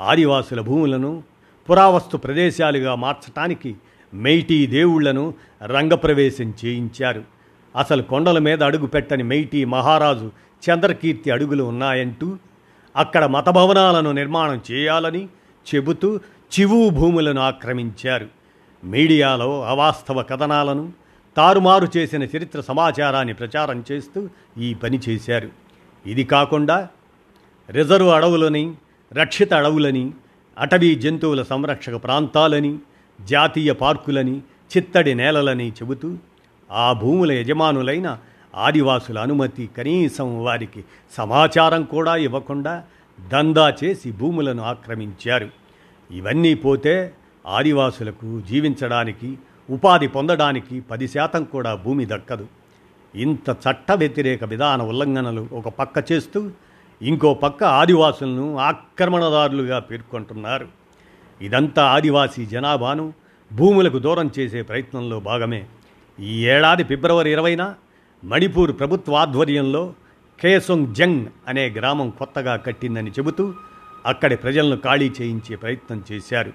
ఆదివాసుల 0.00 0.60
భూములను 0.60 1.22
పురావస్తు 1.68 2.16
ప్రదేశాలుగా 2.16 2.94
మార్చటానికి 2.94 3.76
మెయిటీ 4.14 4.66
దేవుళ్ళను 4.66 5.34
రంగప్రవేశం 5.62 6.54
చేయించారు. 6.64 7.37
అసలు 7.78 8.02
కొండల 8.02 8.38
మీద 8.38 8.62
అడుగు 8.62 8.86
పెట్టని 8.86 9.22
మెయిటీ 9.22 9.64
మహారాజు 9.64 10.30
చంద్రకీర్తి 10.70 11.30
అడుగులు 11.30 11.64
ఉన్నాయంటూ 11.64 12.36
అక్కడ 12.96 13.24
మతభవనాలను 13.24 14.12
నిర్మాణం 14.12 14.60
చేయాలని 14.70 15.28
చెబుతూ 15.74 16.16
చివు 16.16 16.90
భూములను 16.90 17.40
ఆక్రమించారు. 17.40 18.26
మీడియాలో 18.84 19.62
అవాస్తవ 19.64 20.22
కథనాలను 20.22 20.92
తారుమారు 21.36 21.88
చేసిన 21.96 22.22
చరిత్ర 22.22 22.60
సమాచారాన్ని 22.60 23.34
ప్రచారం 23.34 23.84
చేస్తూ 23.92 24.28
ఈ 24.58 24.74
పని 24.74 25.00
చేశారు. 25.08 25.48
ఇది 26.06 26.24
కాకుండా 26.24 26.88
రిజర్వ్ 27.70 28.08
అడవులని 28.08 28.74
రక్షిత 29.12 29.54
అడవులని 29.54 30.10
అటవీ 30.58 30.94
జంతువుల 30.94 31.42
సంరక్షక 31.42 32.04
ప్రాంతాలని 32.04 32.78
జాతీయ 33.20 33.72
పార్కులని 33.72 34.42
చిత్తడి 34.76 35.14
నేలలని 35.14 35.68
చెబుతూ 35.70 36.16
ఆ 36.70 36.92
భూముల 36.92 37.32
యజమానులైన 37.32 38.18
ఆదివాసుల 38.54 39.18
అనుమతి 39.18 39.70
కనీసం 39.78 40.44
వారికి 40.44 40.84
సమాచారం 41.16 41.84
కూడా 41.84 42.16
ఇవ్వకుండా 42.16 42.84
దందా 43.28 43.74
చేసి 43.84 44.12
భూములను 44.12 44.62
ఆక్రమించారు. 44.62 45.48
ఇవన్నీ 46.10 46.54
పోతే 46.54 47.12
ఆదివాసులకు 47.46 48.40
జీవించడానికి 48.40 49.38
ఉపాధి 49.70 50.06
పొందడానికి 50.06 50.80
పది 50.80 51.08
శాతం 51.08 51.44
కూడా 51.44 51.74
భూమి 51.74 52.06
దక్కదు. 52.06 52.46
ఇంత 53.14 53.50
చట్ట 53.50 53.92
వ్యతిరేక 53.92 54.44
విధాన 54.44 54.82
ఉల్లంఘనలు 54.82 55.48
ఒక 55.52 55.68
పక్క 55.68 56.12
చేస్తూ 56.12 56.50
ఇంకో 57.02 57.34
పక్క 57.34 57.64
ఆదివాసులను 57.64 58.58
ఆక్రమణదారులుగా 58.58 59.78
పేర్కొంటున్నారు. 59.78 60.68
ఇదంతా 61.40 61.84
ఆదివాసీ 61.84 62.46
జనాభాను 62.46 63.12
భూములకు 63.52 63.98
దూరం 63.98 64.30
చేసే 64.38 64.62
ప్రయత్నంలో 64.62 65.20
భాగమే. 65.20 65.66
ఈ 66.20 66.46
ఏడాది 66.46 66.84
ఫిబ్రవరి 66.84 67.32
ఇరవైన 67.32 67.74
మణిపూర్ 68.24 68.78
ప్రభుత్వాధ్వర్యంలో 68.78 69.94
కేసొంగ్ 70.40 70.94
జంగ్ 70.94 71.26
అనే 71.48 71.70
గ్రామం 71.70 72.10
కొత్తగా 72.10 72.56
కట్టిందని 72.56 73.10
చెబుతూ 73.10 73.54
అక్కడి 74.06 74.36
ప్రజలను 74.36 74.76
ఖాళీ 74.76 75.12
చేయించే 75.20 75.56
ప్రయత్నం 75.56 76.04
చేశారు. 76.12 76.52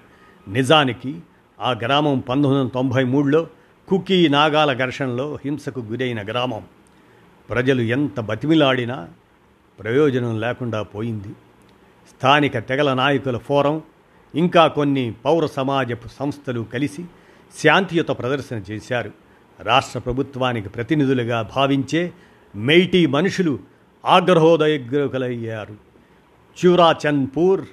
నిజానికి 0.48 1.20
ఆ 1.60 1.70
గ్రామం 1.70 2.18
పంతొమ్మిది 2.18 2.54
వందల 2.54 2.68
తొంభై 2.68 3.04
మూడులో 3.04 3.46
కుకీ 3.88 4.28
నాగాల 4.28 4.72
ఘర్షణలో 4.72 5.38
హింసకు 5.44 5.80
గురైన 5.80 6.22
గ్రామం. 6.22 6.62
ప్రజలు 7.50 7.82
ఎంత 7.82 8.20
బతిమిలాడినా 8.20 9.08
ప్రయోజనం 9.80 10.40
లేకుండా 10.40 10.82
పోయింది. 10.82 11.28
స్థానిక 12.08 12.58
తెగల 12.58 12.94
నాయకుల 12.94 13.36
ఫోరం 13.36 13.82
ఇంకా 14.34 14.66
కొన్ని 14.66 15.14
పౌర 15.24 15.46
సమాజపు 15.46 16.08
సంస్థలు 16.08 16.66
కలిసి 16.72 17.04
శాంతియుత 17.62 18.08
ప్రదర్శన 18.08 18.56
చేశారు. 18.56 19.23
రాష్ట్ర 19.60 19.98
ప్రభుత్వానికి 19.98 20.68
ప్రతినిధులుగా 20.68 21.42
భావించే 21.42 22.12
మెయిటీ 22.56 23.06
మనుషులు 23.06 23.58
ఆగ్రహోదయగ్రకులయ్యారు 24.04 25.76
చూరాచంద్పూర్ 26.64 27.64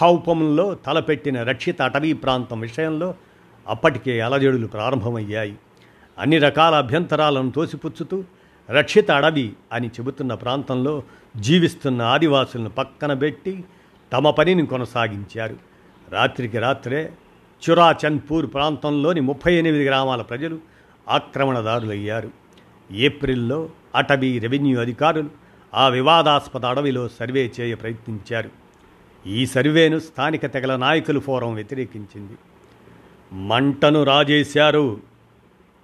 ఖౌపంలో 0.00 0.74
తలపెట్టిన 0.74 1.42
రక్షిత 1.42 1.82
అటవీ 1.82 2.12
ప్రాంతం 2.12 2.60
విషయంలో 2.60 3.14
అప్పటికే 3.68 4.20
అలజడులు 4.20 4.66
ప్రారంభమయ్యాయి. 4.66 5.56
అన్ని 6.18 6.38
రకాల 6.38 6.74
అభ్యంతరాలను 6.74 7.50
తోసిపుచ్చుతూ 7.50 8.24
రక్షిత 8.70 9.10
అడవి 9.10 9.52
అని 9.72 9.88
చెబుతున్న 9.88 10.34
ప్రాంతంలో 10.34 11.02
జీవిస్తున్న 11.36 12.02
ఆదివాసులను 12.02 12.70
పక్కన 12.70 13.12
పెట్టి 13.12 13.64
తమ 14.12 14.30
పనిని 14.30 14.66
కొనసాగించారు. 14.66 15.56
రాత్రికి 16.10 16.58
రాత్రే 16.58 17.12
చురాచంద్పూర్ 17.70 18.46
ప్రాంతంలోని 18.54 19.20
ముప్పై 19.20 19.54
ఎనిమిది 19.54 19.84
గ్రామాల 19.84 20.22
ప్రజలు 20.22 20.73
ఆక్రమణదారులయ్యారు. 21.08 22.30
ఏప్రిల్లో 22.92 23.68
అటవీ 23.94 24.38
రెవెన్యూ 24.38 24.80
అధికారులు 24.80 25.30
ఆ 25.74 25.88
వివాదాస్పద 25.88 26.64
అడవిలో 26.64 27.08
సర్వే 27.08 27.52
చేయ 27.60 27.74
ప్రయత్నించారు. 27.74 28.50
ఈ 29.26 29.46
సర్వేను 29.46 29.98
స్థానిక 29.98 30.46
తెగల 30.46 30.76
నాయకులు 30.76 31.20
ఫోరం 31.20 31.54
వ్యతిరేకించింది. 31.54 32.32
మంటను 33.32 34.02
రాజేశారు. 34.02 35.00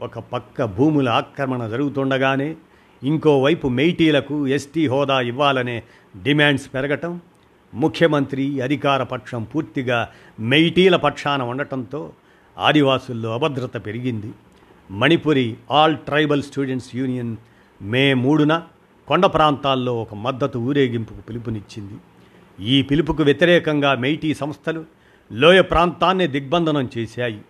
ఒక 0.03 0.19
పక్క 0.19 0.65
భూముల 0.65 1.09
ఆక్రమణ 1.09 1.69
జరుగుతుండగానే 1.69 2.57
ఇంకోవైపు 3.03 3.69
మెయిటీలకు 3.69 4.47
ఎస్టీ 4.47 4.89
హోదా 4.89 5.21
ఇవ్వాలనే 5.21 5.83
డిమాండ్స్ 6.23 6.75
పెరగటం 6.75 7.21
ముఖ్యమంత్రి 7.75 8.61
అధికార 8.61 9.03
పక్షం 9.03 9.43
పూర్తిగా 9.45 10.09
మెయిటీల 10.41 10.97
పక్షాన 10.97 11.43
ఉండటంతో 11.43 12.13
ఆదివాసుల్లో 12.59 13.35
అభద్రత 13.35 13.87
పెరిగింది. 13.87 14.33
Manipuri 14.91 15.57
all 15.71 15.97
tribal 15.97 16.43
students 16.43 16.97
union 16.97 17.37
May 17.83 18.15
మూడున 18.15 18.63
కొండ 19.09 19.27
ప్రాంతాల్లో 19.27 20.03
ఒక 20.03 20.15
మద్దతు 20.15 20.59
ఊరేగింపుకు 20.59 21.21
పిలుపునిచ్చింది. 21.21 21.95
ఈ 22.65 22.83
పిలుపుకు 22.83 23.23
వ్యతిరేకంగా 23.23 23.95
మెయిటీ 23.95 24.35
సంస్థలు 24.35 24.85
లోయ 25.33 25.61
ప్రాంతాన్ని 25.63 26.27
దిగ్బంధనం 26.27 26.91
చేశాయి. 26.99 27.41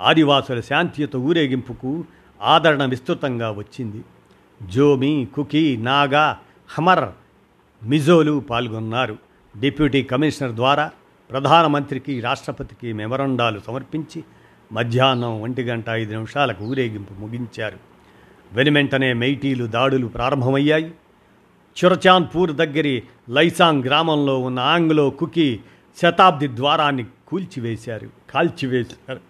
ఆదివాసుల 0.00 0.60
శాంతియుత 0.60 1.16
ఊరేగింపుకు 1.16 2.04
ఆదరణ 2.42 2.84
విస్తృతంగా 2.84 3.50
వచ్చింది. 3.50 4.04
జోమి 4.70 5.28
కుకీ 5.34 5.76
నాగా 5.76 6.38
హమర్ 6.68 7.08
మిజోలు 7.86 8.40
పాల్గొన్నారు. 8.50 9.16
డిప్యూటీ 9.60 10.02
కమిషనర్ 10.02 10.52
ద్వారా 10.52 10.90
ప్రధానమంత్రికి 11.30 12.20
రాష్ట్రపతికి 12.20 12.92
మెమరండాలు 12.92 13.60
సమర్పించి 13.66 14.24
మధ్యాహ్నం 14.72 15.42
ఒంటి 15.42 15.62
గంట 15.62 15.88
ఐదు 15.90 16.12
నిమిషాలకు 16.12 16.64
ఊరేగింపు 16.64 17.12
ముగించారు. 17.12 17.78
వెనుమెంటనే 18.52 19.12
మెయిటీలు 19.12 19.66
దాడులు 19.66 20.06
ప్రారంభమయ్యాయి. 20.06 20.94
చురచాంద్పూర్ 21.84 22.52
దగ్గరి 22.52 23.02
లైసాంగ్ 23.30 23.84
గ్రామంలో 23.84 24.38
ఉన్న 24.38 24.60
ఆంగ్లో 24.60 25.10
కుకీ 25.10 25.60
శతాబ్ది 26.02 26.48
ద్వారాన్ని 26.48 27.06
కూల్చివేశారు 27.28 28.10
కాల్చివేశారు. 28.30 29.20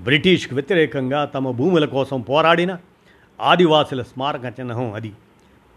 బ్రిటిష్కు 0.00 0.54
వ్యతిరేకంగా 0.54 1.24
తమ 1.24 1.50
భూముల 1.50 1.84
కోసం 1.84 2.20
పోరాడిన 2.20 2.76
ఆదివాసుల 3.40 4.02
స్మారక 4.02 4.44
చిహ్నం 4.44 4.92
అది. 4.92 5.08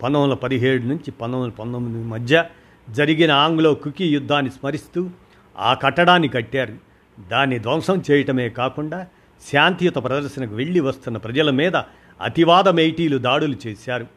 పంతొమ్మిది 0.04 0.24
వందల 0.24 0.34
పదిహేడు 0.34 0.84
నుంచి 0.84 1.12
పంతొమ్మిది 1.12 1.44
వందల 1.44 1.56
పంతొమ్మిది 1.56 2.08
మధ్య 2.08 2.46
జరిగిన 2.90 3.32
ఆంగ్లో 3.32 3.74
కుకీ 3.74 4.10
యుద్ధాన్ని 4.10 4.52
స్మరిస్తూ 4.52 5.10
ఆ 5.58 5.74
కట్టడాన్ని 5.74 6.28
కట్టారు. 6.28 6.87
దాన్ని 7.20 7.60
ధ్వంసం 7.60 8.04
చేయటమే 8.12 8.50
కాకుండా 8.50 9.08
శాంతియుత 9.52 9.96
ప్రదర్శనకు 9.96 10.56
వెళ్ళి 10.56 10.80
వస్తున్న 10.80 11.18
ప్రజల 11.18 11.50
మీద 11.50 11.76
అతివాద 12.22 12.70
మేటీలు 12.70 13.18
దాడులు 13.18 13.56
చేశారు. 13.68 14.08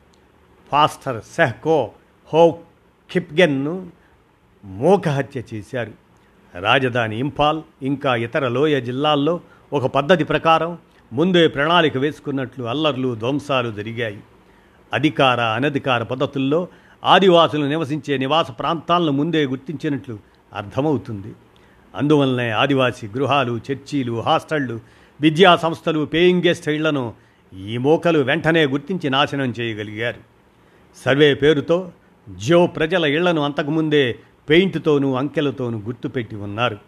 ఫాస్టర్ 0.70 1.22
సెహ్కో 1.22 1.90
హో 2.32 2.58
కిప్గెన్ను 3.10 3.86
మోకహత్య 4.64 5.42
చేశారు. 5.54 5.92
రాజధాని 6.60 7.18
ఇంఫాల్ 7.18 7.62
ఇంకా 7.82 8.16
ఇతర 8.16 8.48
లోయ 8.48 8.80
జిల్లాల్లో 8.80 9.40
ఒక 9.72 9.86
పద్ధతి 9.86 10.24
ప్రకారం 10.24 10.78
ముందే 11.12 11.48
ప్రణాళిక 11.48 11.96
వేసుకున్నట్లు 11.96 12.64
అల్లర్లు 12.64 13.14
ధ్వంసాలు 13.14 13.70
జరిగాయి. 13.70 14.20
అధికార 14.92 15.40
అనధికార 15.40 16.02
పద్ధతుల్లో 16.02 16.68
ఆదివాసులు 17.04 17.66
నివసించే 17.66 18.18
నివాస 18.18 18.50
ప్రాంతాలను 18.50 19.12
ముందే 19.12 19.46
గుర్తించినట్లు 19.46 20.18
అర్థమవుతుంది. 20.54 21.34
అందువలనే 21.94 22.50
ఆదివాసీ 22.50 23.06
గృహాలు 23.06 23.60
చర్చీలు 23.72 24.20
హాస్టళ్ళు 24.20 24.80
విద్యా 25.20 25.56
సంస్థలు 25.56 26.04
పేయింగ్ 26.04 26.42
గెస్ట్ 26.46 26.68
ఇళ్ళను 26.68 27.14
ఈ 27.58 27.78
మోకలు 27.78 28.18
వెంటనే 28.18 28.66
గుర్తించి 28.66 29.10
నాశనం 29.10 29.54
చేయగలిగారు. 29.60 30.20
సర్వే 31.04 31.34
పేరుతో 31.34 31.92
జో 32.36 32.66
ప్రజల 32.66 33.04
ఇళ్ళను 33.04 33.42
అంతకుముందే 33.42 34.16
పెయింట్తోనూ 34.48 35.14
అంకెలతోనూ 35.14 35.78
గుర్తుపెట్టి 35.78 36.36
ఉన్నారు. 36.36 36.78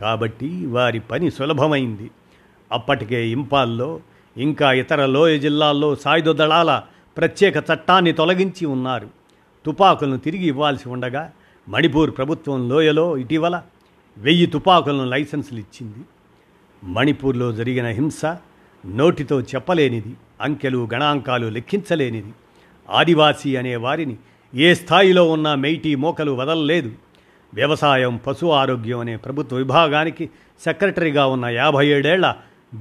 కాబట్టి 0.00 0.66
వారి 0.66 1.00
పని 1.00 1.30
సులభమైంది. 1.30 2.10
అప్పటికే 2.72 3.28
ఇంపాల్లో 3.28 4.00
ఇంకా 4.36 4.72
ఇతర 4.72 5.06
లోయ 5.06 5.38
జిల్లాల్లో 5.38 5.94
సాయుధ 5.94 6.30
దళాల 6.30 6.82
ప్రత్యేక 7.16 7.56
చట్టాన్ని 7.56 8.12
తొలగించి 8.12 8.66
ఉన్నారు. 8.66 9.08
తుపాకులను 9.66 10.18
తిరిగి 10.18 10.46
ఇవ్వాల్సి 10.46 10.88
ఉండగా 10.88 11.32
మణిపూర్ 11.68 12.16
ప్రభుత్వం 12.16 12.68
లోయలో 12.68 13.16
ఇటీవల 13.16 13.62
వెయ్యి 14.20 14.46
తుపాకులను 14.46 15.04
లైసెన్సులు 15.04 15.58
ఇచ్చింది. 15.58 16.04
మణిపూర్లో 16.84 17.52
జరిగిన 17.52 17.86
హింస 17.86 18.24
నోటితో 18.86 19.40
చెప్పలేనిది 19.40 20.16
అంకెలు 20.40 20.88
గణాంకాలు 20.94 21.46
లెక్కించలేనిది. 21.46 22.32
ఆదివాసీ 22.90 23.56
అనే 23.56 23.76
వారిని 23.76 24.16
ఏ 24.54 24.74
స్థాయిలో 24.74 25.30
ఉన్న 25.30 25.54
మెయిటీ 25.54 25.94
మోకలు 25.94 26.32
వదలలేదు. 26.32 26.92
వ్యవసాయం 27.54 28.20
పశు 28.26 28.46
ఆరోగ్యం 28.46 28.98
అనే 28.98 29.16
ప్రభుత్వ 29.16 29.56
విభాగానికి 29.56 30.30
సెక్రటరీగా 30.64 31.26
ఉన్న 31.26 31.46
యాభై 31.46 31.86
ఏడేళ్ళ 31.86 32.34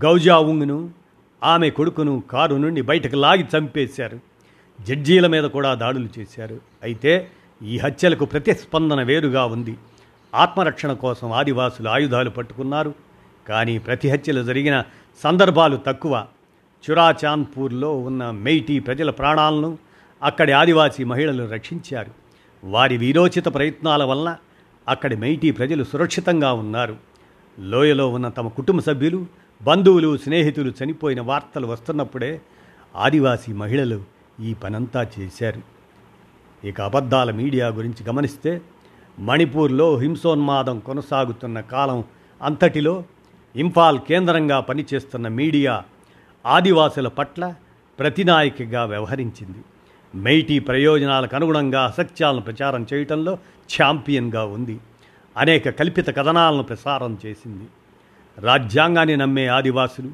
గౌజావుంగ్ను 0.04 0.92
ఆమె 1.44 1.70
కొడుకును 1.70 2.24
కారు 2.32 2.56
నుండి 2.56 2.82
బయటకు 2.82 3.16
లాగి 3.16 3.46
చంపేశారు. 3.58 4.20
జడ్జీల 4.82 5.28
మీద 5.28 5.44
కూడా 5.44 5.74
దాడులు 5.74 6.10
చేశారు. 6.20 6.60
అయితే 6.84 7.32
ఈ 7.64 7.78
హత్యలకు 7.78 8.26
ప్రతిస్పందన 8.26 9.04
వేరుగా 9.04 9.46
ఉంది. 9.46 9.76
ఆత్మరక్షణ 10.36 10.94
కోసం 10.94 11.32
ఆదివాసులు 11.32 11.90
ఆయుధాలు 11.90 12.30
పట్టుకున్నారు. 12.30 12.94
కానీ 13.48 13.78
ప్రతి 13.78 14.10
హత్యలు 14.10 14.44
జరిగిన 14.44 14.84
సందర్భాలు 15.24 15.78
తక్కువ. 15.88 16.26
చురాచాంద్పూర్లో 16.92 17.98
ఉన్న 17.98 18.32
మెయిటీ 18.32 18.80
ప్రజల 18.80 19.10
ప్రాణాలను 19.10 19.78
అక్కడి 20.24 20.52
ఆదివాసీ 20.52 21.04
మహిళలు 21.04 21.50
రక్షించారు. 21.50 22.12
వారి 22.64 22.98
వీరోచిత 22.98 23.46
ప్రయత్నాల 23.46 24.04
వలన 24.04 24.38
అక్కడి 24.88 25.16
మెయిటీ 25.16 25.52
ప్రజలు 25.52 25.84
సురక్షితంగా 25.84 26.54
ఉన్నారు. 26.54 26.98
లోయలో 27.60 28.10
ఉన్న 28.10 28.30
తమ 28.30 28.48
కుటుంబ 28.48 28.82
సభ్యులు 28.82 29.26
బంధువులు 29.62 30.18
స్నేహితులు 30.18 30.74
చనిపోయిన 30.84 31.22
వార్తలు 31.22 31.68
వస్తున్నప్పుడే 31.68 32.42
ఆదివాసీ 32.96 33.54
మహిళలు 33.54 34.04
ఈ 34.42 34.54
పనంతా 34.54 35.08
చేశారు. 35.20 35.62
ఇక 36.68 36.82
అబద్ధాల 36.82 37.32
మీడియా 37.32 37.68
గురించి 37.68 38.06
గమనిస్తే 38.08 38.62
మణిపూర్లో 39.20 39.98
హింసోన్మాదం 39.98 40.80
కొనసాగుతున్న 40.80 41.60
కాలం 41.60 42.04
అంతటిలో 42.42 43.04
ఇంఫాల్ 43.56 44.00
కేంద్రంగా 44.00 44.60
పనిచేస్తున్న 44.60 45.28
మీడియా 45.28 45.84
ఆదివాసుల 46.46 47.08
పట్ల 47.08 47.54
ప్రతినాయకగా 48.00 48.86
వ్యవహరించింది. 48.86 49.58
మెయిటీ 50.16 50.60
ప్రయోజనాలకు 50.60 51.36
అనుగుణంగా 51.36 51.86
అసత్యాలను 51.86 52.42
ప్రచారం 52.42 52.88
చేయటంలో 52.94 53.38
ఛాంపియన్గా 53.82 54.44
ఉంది. 54.44 54.80
అనేక 55.38 55.70
కల్పిత 55.70 56.08
కథనాలను 56.08 56.64
ప్రసారం 56.64 57.18
చేసింది. 57.26 57.68
రాజ్యాంగాన్ని 58.40 59.18
నమ్మే 59.18 59.48
ఆదివాసులు 59.48 60.12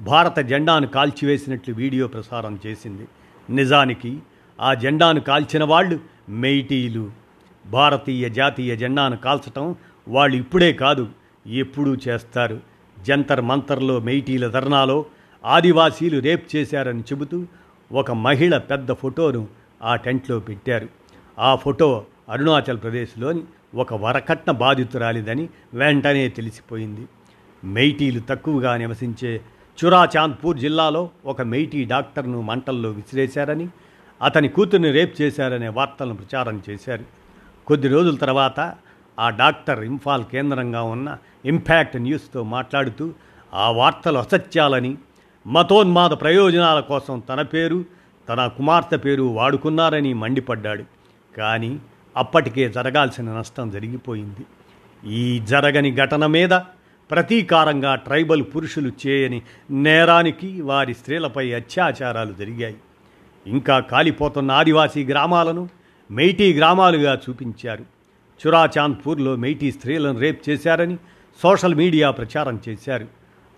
భారత 0.00 0.38
జెండాను 0.38 0.86
కాల్చివేసినట్లు 0.86 1.74
వీడియో 1.74 2.08
ప్రసారం 2.08 2.58
చేసింది. 2.66 3.08
నిజానికి 3.50 4.18
ఆ 4.60 4.74
జెండాను 4.74 5.20
కాల్చిన 5.20 5.64
వాళ్ళు 5.64 6.00
మెయిటీలు. 6.28 7.25
భారతీయ 7.70 8.28
జాతీయ 8.28 8.76
జెండాను 8.76 9.16
కాల్చటం 9.16 9.74
వాళ్ళు 10.08 10.36
ఇప్పుడే 10.36 10.72
కాదు 10.72 11.08
ఎప్పుడూ 11.46 11.96
చేస్తారు. 12.08 12.60
జంతర్ 13.02 13.40
మంతర్లో 13.40 14.00
మెయిటీల 14.00 14.48
ధర్నాలో 14.48 15.04
ఆదివాసీలు 15.44 16.20
రేప్ 16.20 16.56
చేశారని 16.56 17.00
చెబుతూ 17.00 17.46
ఒక 17.92 18.10
మహిళ 18.10 18.58
పెద్ద 18.58 18.92
ఫోటోను 18.92 19.48
ఆ 19.82 19.96
టెంట్లో 19.96 20.38
పెట్టారు. 20.38 20.88
ఆ 21.38 21.54
ఫోటో 21.54 22.04
అరుణాచల్ 22.28 22.78
ప్రదేశ్లోని 22.78 23.42
ఒక 23.74 23.94
వరకట్న 23.94 24.52
బాధితురాలిదని 24.52 25.48
వెంటనే 25.74 26.28
తెలిసిపోయింది. 26.28 27.08
మెయిటీలు 27.64 28.20
తక్కువగా 28.20 28.76
నివసించే 28.76 29.40
చురాచాంద్పూర్ 29.84 30.58
జిల్లాలో 30.58 31.10
ఒక 31.26 31.42
మెయిటీ 31.42 31.84
డాక్టర్ను 31.84 32.40
మంటల్లో 32.40 32.90
విసిరేశారని 32.90 33.68
అతని 34.22 34.48
కూతుర్ని 34.48 34.90
రేప్ 34.90 35.22
చేశారనే 35.22 35.68
వార్తలను 35.68 36.16
ప్రచారం 36.16 36.62
చేశారు. 36.70 37.25
కొద్ది 37.66 37.88
రోజుల 37.88 38.16
తర్వాత 38.16 38.74
ఆ 39.18 39.30
డాక్టర్ 39.30 39.84
ఇంఫాల్ 39.84 40.24
కేంద్రంగా 40.24 40.82
ఉన్న 40.82 41.18
ఇంపాక్ట్ 41.44 41.96
న్యూస్తో 41.96 42.42
మాట్లాడుతూ 42.42 43.14
ఆ 43.54 43.70
వార్తలు 43.70 44.18
అసత్యాలని 44.18 44.96
మతోన్మాద 45.46 46.10
ప్రయోజనాల 46.10 46.80
కోసం 46.80 47.22
తన 47.28 47.42
పేరు 47.42 47.84
తన 48.28 48.46
కుమార్తె 48.46 48.96
పేరు 48.96 49.22
వాడుకున్నారని 49.22 50.14
మండిపడ్డాడు. 50.14 50.84
కానీ 51.36 51.78
అప్పటికే 52.16 52.68
జరగాల్సిన 52.68 53.38
నష్టం 53.38 53.70
జరిగిపోయింది. 53.70 54.46
ఈ 55.08 55.38
జరగని 55.38 55.94
ఘటన 55.94 56.26
మీద 56.26 56.50
ప్రతీకారంగా 57.10 57.94
ట్రైబల్ 57.94 58.42
పురుషులు 58.42 58.92
చేయని 59.06 59.42
నేరానికి 59.70 60.60
వారి 60.60 60.94
స్త్రీలపై 60.94 61.52
అత్యాచారాలు 61.52 62.32
జరిగాయి. 62.32 62.76
ఇంకా 63.46 63.80
కాలిపోతున్న 63.80 64.52
ఆదివాసీ 64.52 65.04
గ్రామాలను 65.04 65.68
మెయిటీ 66.10 66.54
గ్రామాలుగా 66.54 67.20
చూపించారు. 67.28 67.84
చురాచాంద్పూర్లో 68.46 69.36
మెయిటీ 69.36 69.72
స్త్రీలను 69.72 70.18
రేప్ 70.18 70.48
చేశారని 70.48 70.96
సోషల్ 71.42 71.74
మీడియా 71.74 72.10
ప్రచారం 72.10 72.60
చేశారు. 72.68 73.06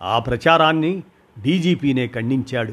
ఆ 0.02 0.18
ప్రచారాన్ని 0.18 1.02
డీజీపీనే 1.42 2.06
ఖండించాడు. 2.06 2.72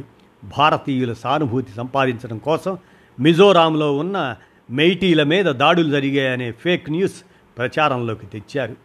భారతీయుల 0.58 1.14
సానుభూతి 1.14 1.72
సంపాదించడం 1.72 2.38
కోసం 2.38 2.78
మిజోరాంలో 3.20 3.98
ఉన్న 3.98 4.36
మెయిటీల 4.72 5.24
మీద 5.24 5.46
దాడులు 5.46 5.92
జరిగాయనే 5.92 6.52
ఫేక్ 6.52 6.90
న్యూస్ 6.90 7.24
ప్రచారంలోకి 7.58 8.28
తెచ్చారు. 8.28 8.76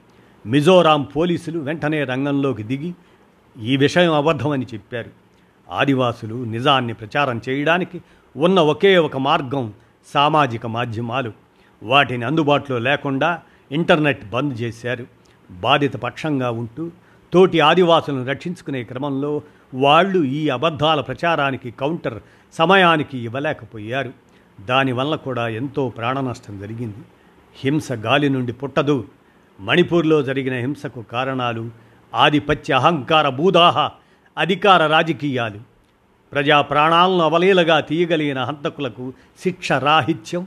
మిజోరాం 0.47 1.03
పోలీసులు 1.03 1.59
వెంటనే 1.59 2.05
రంగంలోకి 2.05 2.63
దిగి 2.63 2.95
ఈ 3.63 3.77
విషయం 3.77 4.13
అబద్ధమని 4.13 4.67
చెప్పారు. 4.75 5.11
ఆదివాసులు 5.71 6.45
నిజాన్ని 6.45 6.93
ప్రచారం 6.93 7.41
చేయడానికి 7.49 8.03
ఉన్న 8.37 8.61
ఒకే 8.61 8.99
ఒక 8.99 9.17
మార్గం 9.17 9.73
సామాజిక 10.07 10.67
మాధ్యమాలు 10.67 11.33
వాటిని 11.83 12.25
అందుబాటులో 12.25 12.79
లేకుండా 12.79 13.43
ఇంటర్నెట్ 13.73 14.31
బంద్ 14.31 14.61
చేశారు. 14.61 15.07
బాధిత 15.51 15.97
పక్షంగా 15.97 16.51
ఉంటూ 16.51 16.91
తోటి 17.33 17.61
ఆదివాసులను 17.61 18.27
రక్షించుకునే 18.27 18.83
క్రమంలో 18.83 19.43
వాళ్ళు 19.75 20.25
ఈ 20.25 20.49
అబద్ధాల 20.49 21.01
ప్రచారానికి 21.01 21.71
కౌంటర్ 21.71 22.23
సమయానికి 22.53 23.19
ఇవ్వలేకపోయారు. 23.19 24.13
దానివల్ల 24.61 25.15
కూడా 25.15 25.49
ఎంతో 25.49 25.89
ప్రాణనష్టం 25.89 26.59
జరిగింది. 26.59 26.99
హింస 27.57 27.93
గాలి 27.93 28.29
నుండి 28.29 28.53
పుట్టదు. 28.53 29.05
మణిపూర్లో 29.61 30.23
జరిగిన 30.23 30.55
హింసకు 30.55 31.03
కారణాలు 31.03 31.71
ఆధిపత్య 32.15 32.75
అహంకార 32.75 33.29
భూదాహ 33.29 33.91
అధికార 34.39 34.87
రాజకీయాలు. 34.87 35.70
ప్రజా 36.33 36.61
ప్రాణాలను 36.61 37.19
అవలీలగా 37.19 37.81
తీయగలిగిన 37.81 38.43
హంతకులకు 38.43 39.13
శిక్ష 39.39 39.73
రాహిత్యం. 39.73 40.47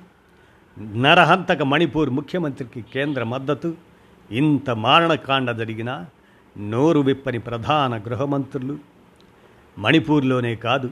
నరహంతక 0.95 1.61
మణిపూర్ 1.61 2.09
ముఖ్యమంత్రికి 2.09 2.85
కేంద్ర 2.93 3.23
మద్దతు. 3.23 3.73
ఇంత 4.31 4.69
మారణకాండ 4.69 5.51
జరిగినా 5.51 6.05
నోరు 6.57 6.99
విప్పని 6.99 7.39
ప్రధాన 7.39 7.97
గృహమంత్రులు. 7.97 8.77
మణిపూర్లోనే 9.79 10.55
కాదు 10.55 10.89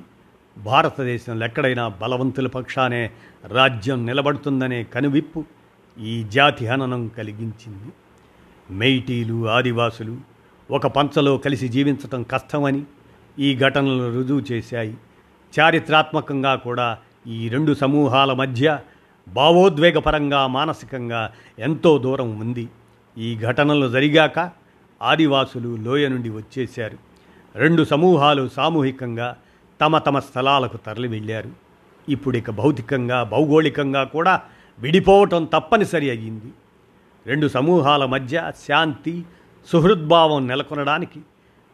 భారతదేశంలో 0.57 1.45
ఎక్కడైనా 1.45 1.87
బలవంతుల 1.87 2.47
పక్షానే 2.47 3.11
రాజ్యం 3.47 4.05
నిలబడుతుందనే 4.05 4.83
కనువిప్పు 4.83 5.45
ఈ 5.99 6.23
జాతి 6.23 6.67
హననం 6.67 7.07
కలిగించింది. 7.07 7.93
మెయిటీలు 8.71 9.49
ఆదివాసులు 9.49 10.17
ఒక 10.71 10.87
పంచలో 10.87 11.37
కలిసి 11.37 11.67
జీవించటం 11.67 12.23
కష్టమని 12.23 12.83
ఈ 13.39 13.55
ఘటనలు 13.55 14.15
రుజువు 14.17 14.41
చేశాయి. 14.51 14.97
చారిత్రాత్మకంగా 15.59 16.55
కూడా 16.55 16.97
ఈ 17.27 17.49
రెండు 17.49 17.73
సమూహాల 17.73 18.33
మధ్య 18.33 18.79
భావోద్వేగపరంగా 19.27 20.47
మానసికంగా 20.47 21.33
ఎంతో 21.59 21.97
దూరం 21.97 22.39
ఉంది. 22.39 22.69
ఈ 23.17 23.37
ఘటనలు 23.37 23.91
జరిగాక 23.91 24.51
ఆదివాసులు 25.01 25.75
లోయ 25.75 26.07
నుండి 26.07 26.29
వచ్చేశారు. 26.29 26.97
రెండు 27.55 27.83
సమూహాలు 27.83 28.47
సామూహికంగా 28.47 29.37
తమ 29.81 29.97
తమ 29.97 30.19
స్థలాలకు 30.19 30.77
తరలి 30.77 31.07
వెళ్ళారు 31.07 31.49
ఇప్పుడిక 32.09 32.51
భౌతికంగా 32.51 33.23
భౌగోళికంగా 33.23 34.03
కూడా 34.03 34.41
విడిపోవటం 34.79 35.45
తప్పనిసరి 35.45 36.09
అయ్యింది. 36.09 36.51
రెండు 37.25 37.47
సమూహాల 37.47 38.05
మధ్య 38.05 38.51
శాంతి 38.67 39.25
సుహృద్భావం 39.67 40.47
నెలకొనడానికి 40.47 41.19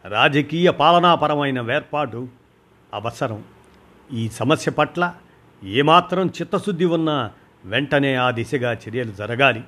రాజకీయ 0.08 0.70
పాలనాపరమైన 0.70 1.60
వేర్పాటు 1.60 2.28
అవసరం. 2.94 3.40
ఈ 4.12 4.28
సమస్య 4.28 4.70
పట్ల 4.70 5.02
ఏమాత్రం 5.64 6.26
చిత్తశుద్ధి 6.26 6.84
ఉన్నా 6.84 7.16
వెంటనే 7.64 8.14
ఆ 8.14 8.30
దిశగా 8.30 8.72
చర్యలు 8.72 9.12
జరగాలి. 9.12 9.62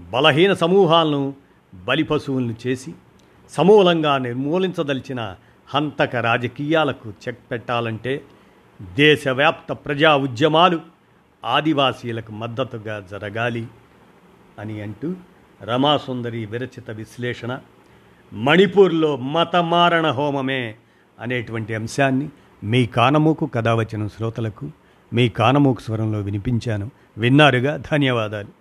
బలహీన 0.00 0.52
సమూహాలను 0.52 1.34
బలిపశువులను 1.74 2.54
చేసి 2.66 2.92
సమూలంగా 3.52 4.18
నిర్మూలించదలిచిన 4.18 5.36
హంతక 5.74 6.16
రాజకీయాలకు 6.16 7.08
చెక్ 7.22 7.42
పెట్టాలంటే 7.50 8.22
దేశవ్యాప్త 8.80 9.72
ప్రజా 9.72 10.14
ఉద్యమాలు 10.26 10.80
ఆదివాసీలకు 11.44 12.32
మద్దతుగా 12.32 12.96
జరగాలి 13.10 13.64
అని 14.58 14.76
అంటూ 14.82 15.08
రమాసుందరి 15.62 16.46
విరచిత 16.46 16.90
విశ్లేషణ 16.90 17.52
మణిపూర్లో 18.32 19.16
మతమారణ 19.16 20.10
హోమమే 20.10 20.74
అనేటువంటి 21.20 21.74
అంశాన్ని 21.74 22.28
మీ 22.64 22.86
కానమూకు 22.86 23.46
కథ 23.46 23.68
వచ్చిన 23.68 24.06
శ్రోతలకు 24.06 24.70
మీ 25.12 25.28
కానమూకు 25.28 25.80
స్వరంలో 25.80 26.20
వినిపించాను. 26.20 26.90
విన్నారుగా? 27.18 27.76
ధన్యవాదాలు. 27.76 28.59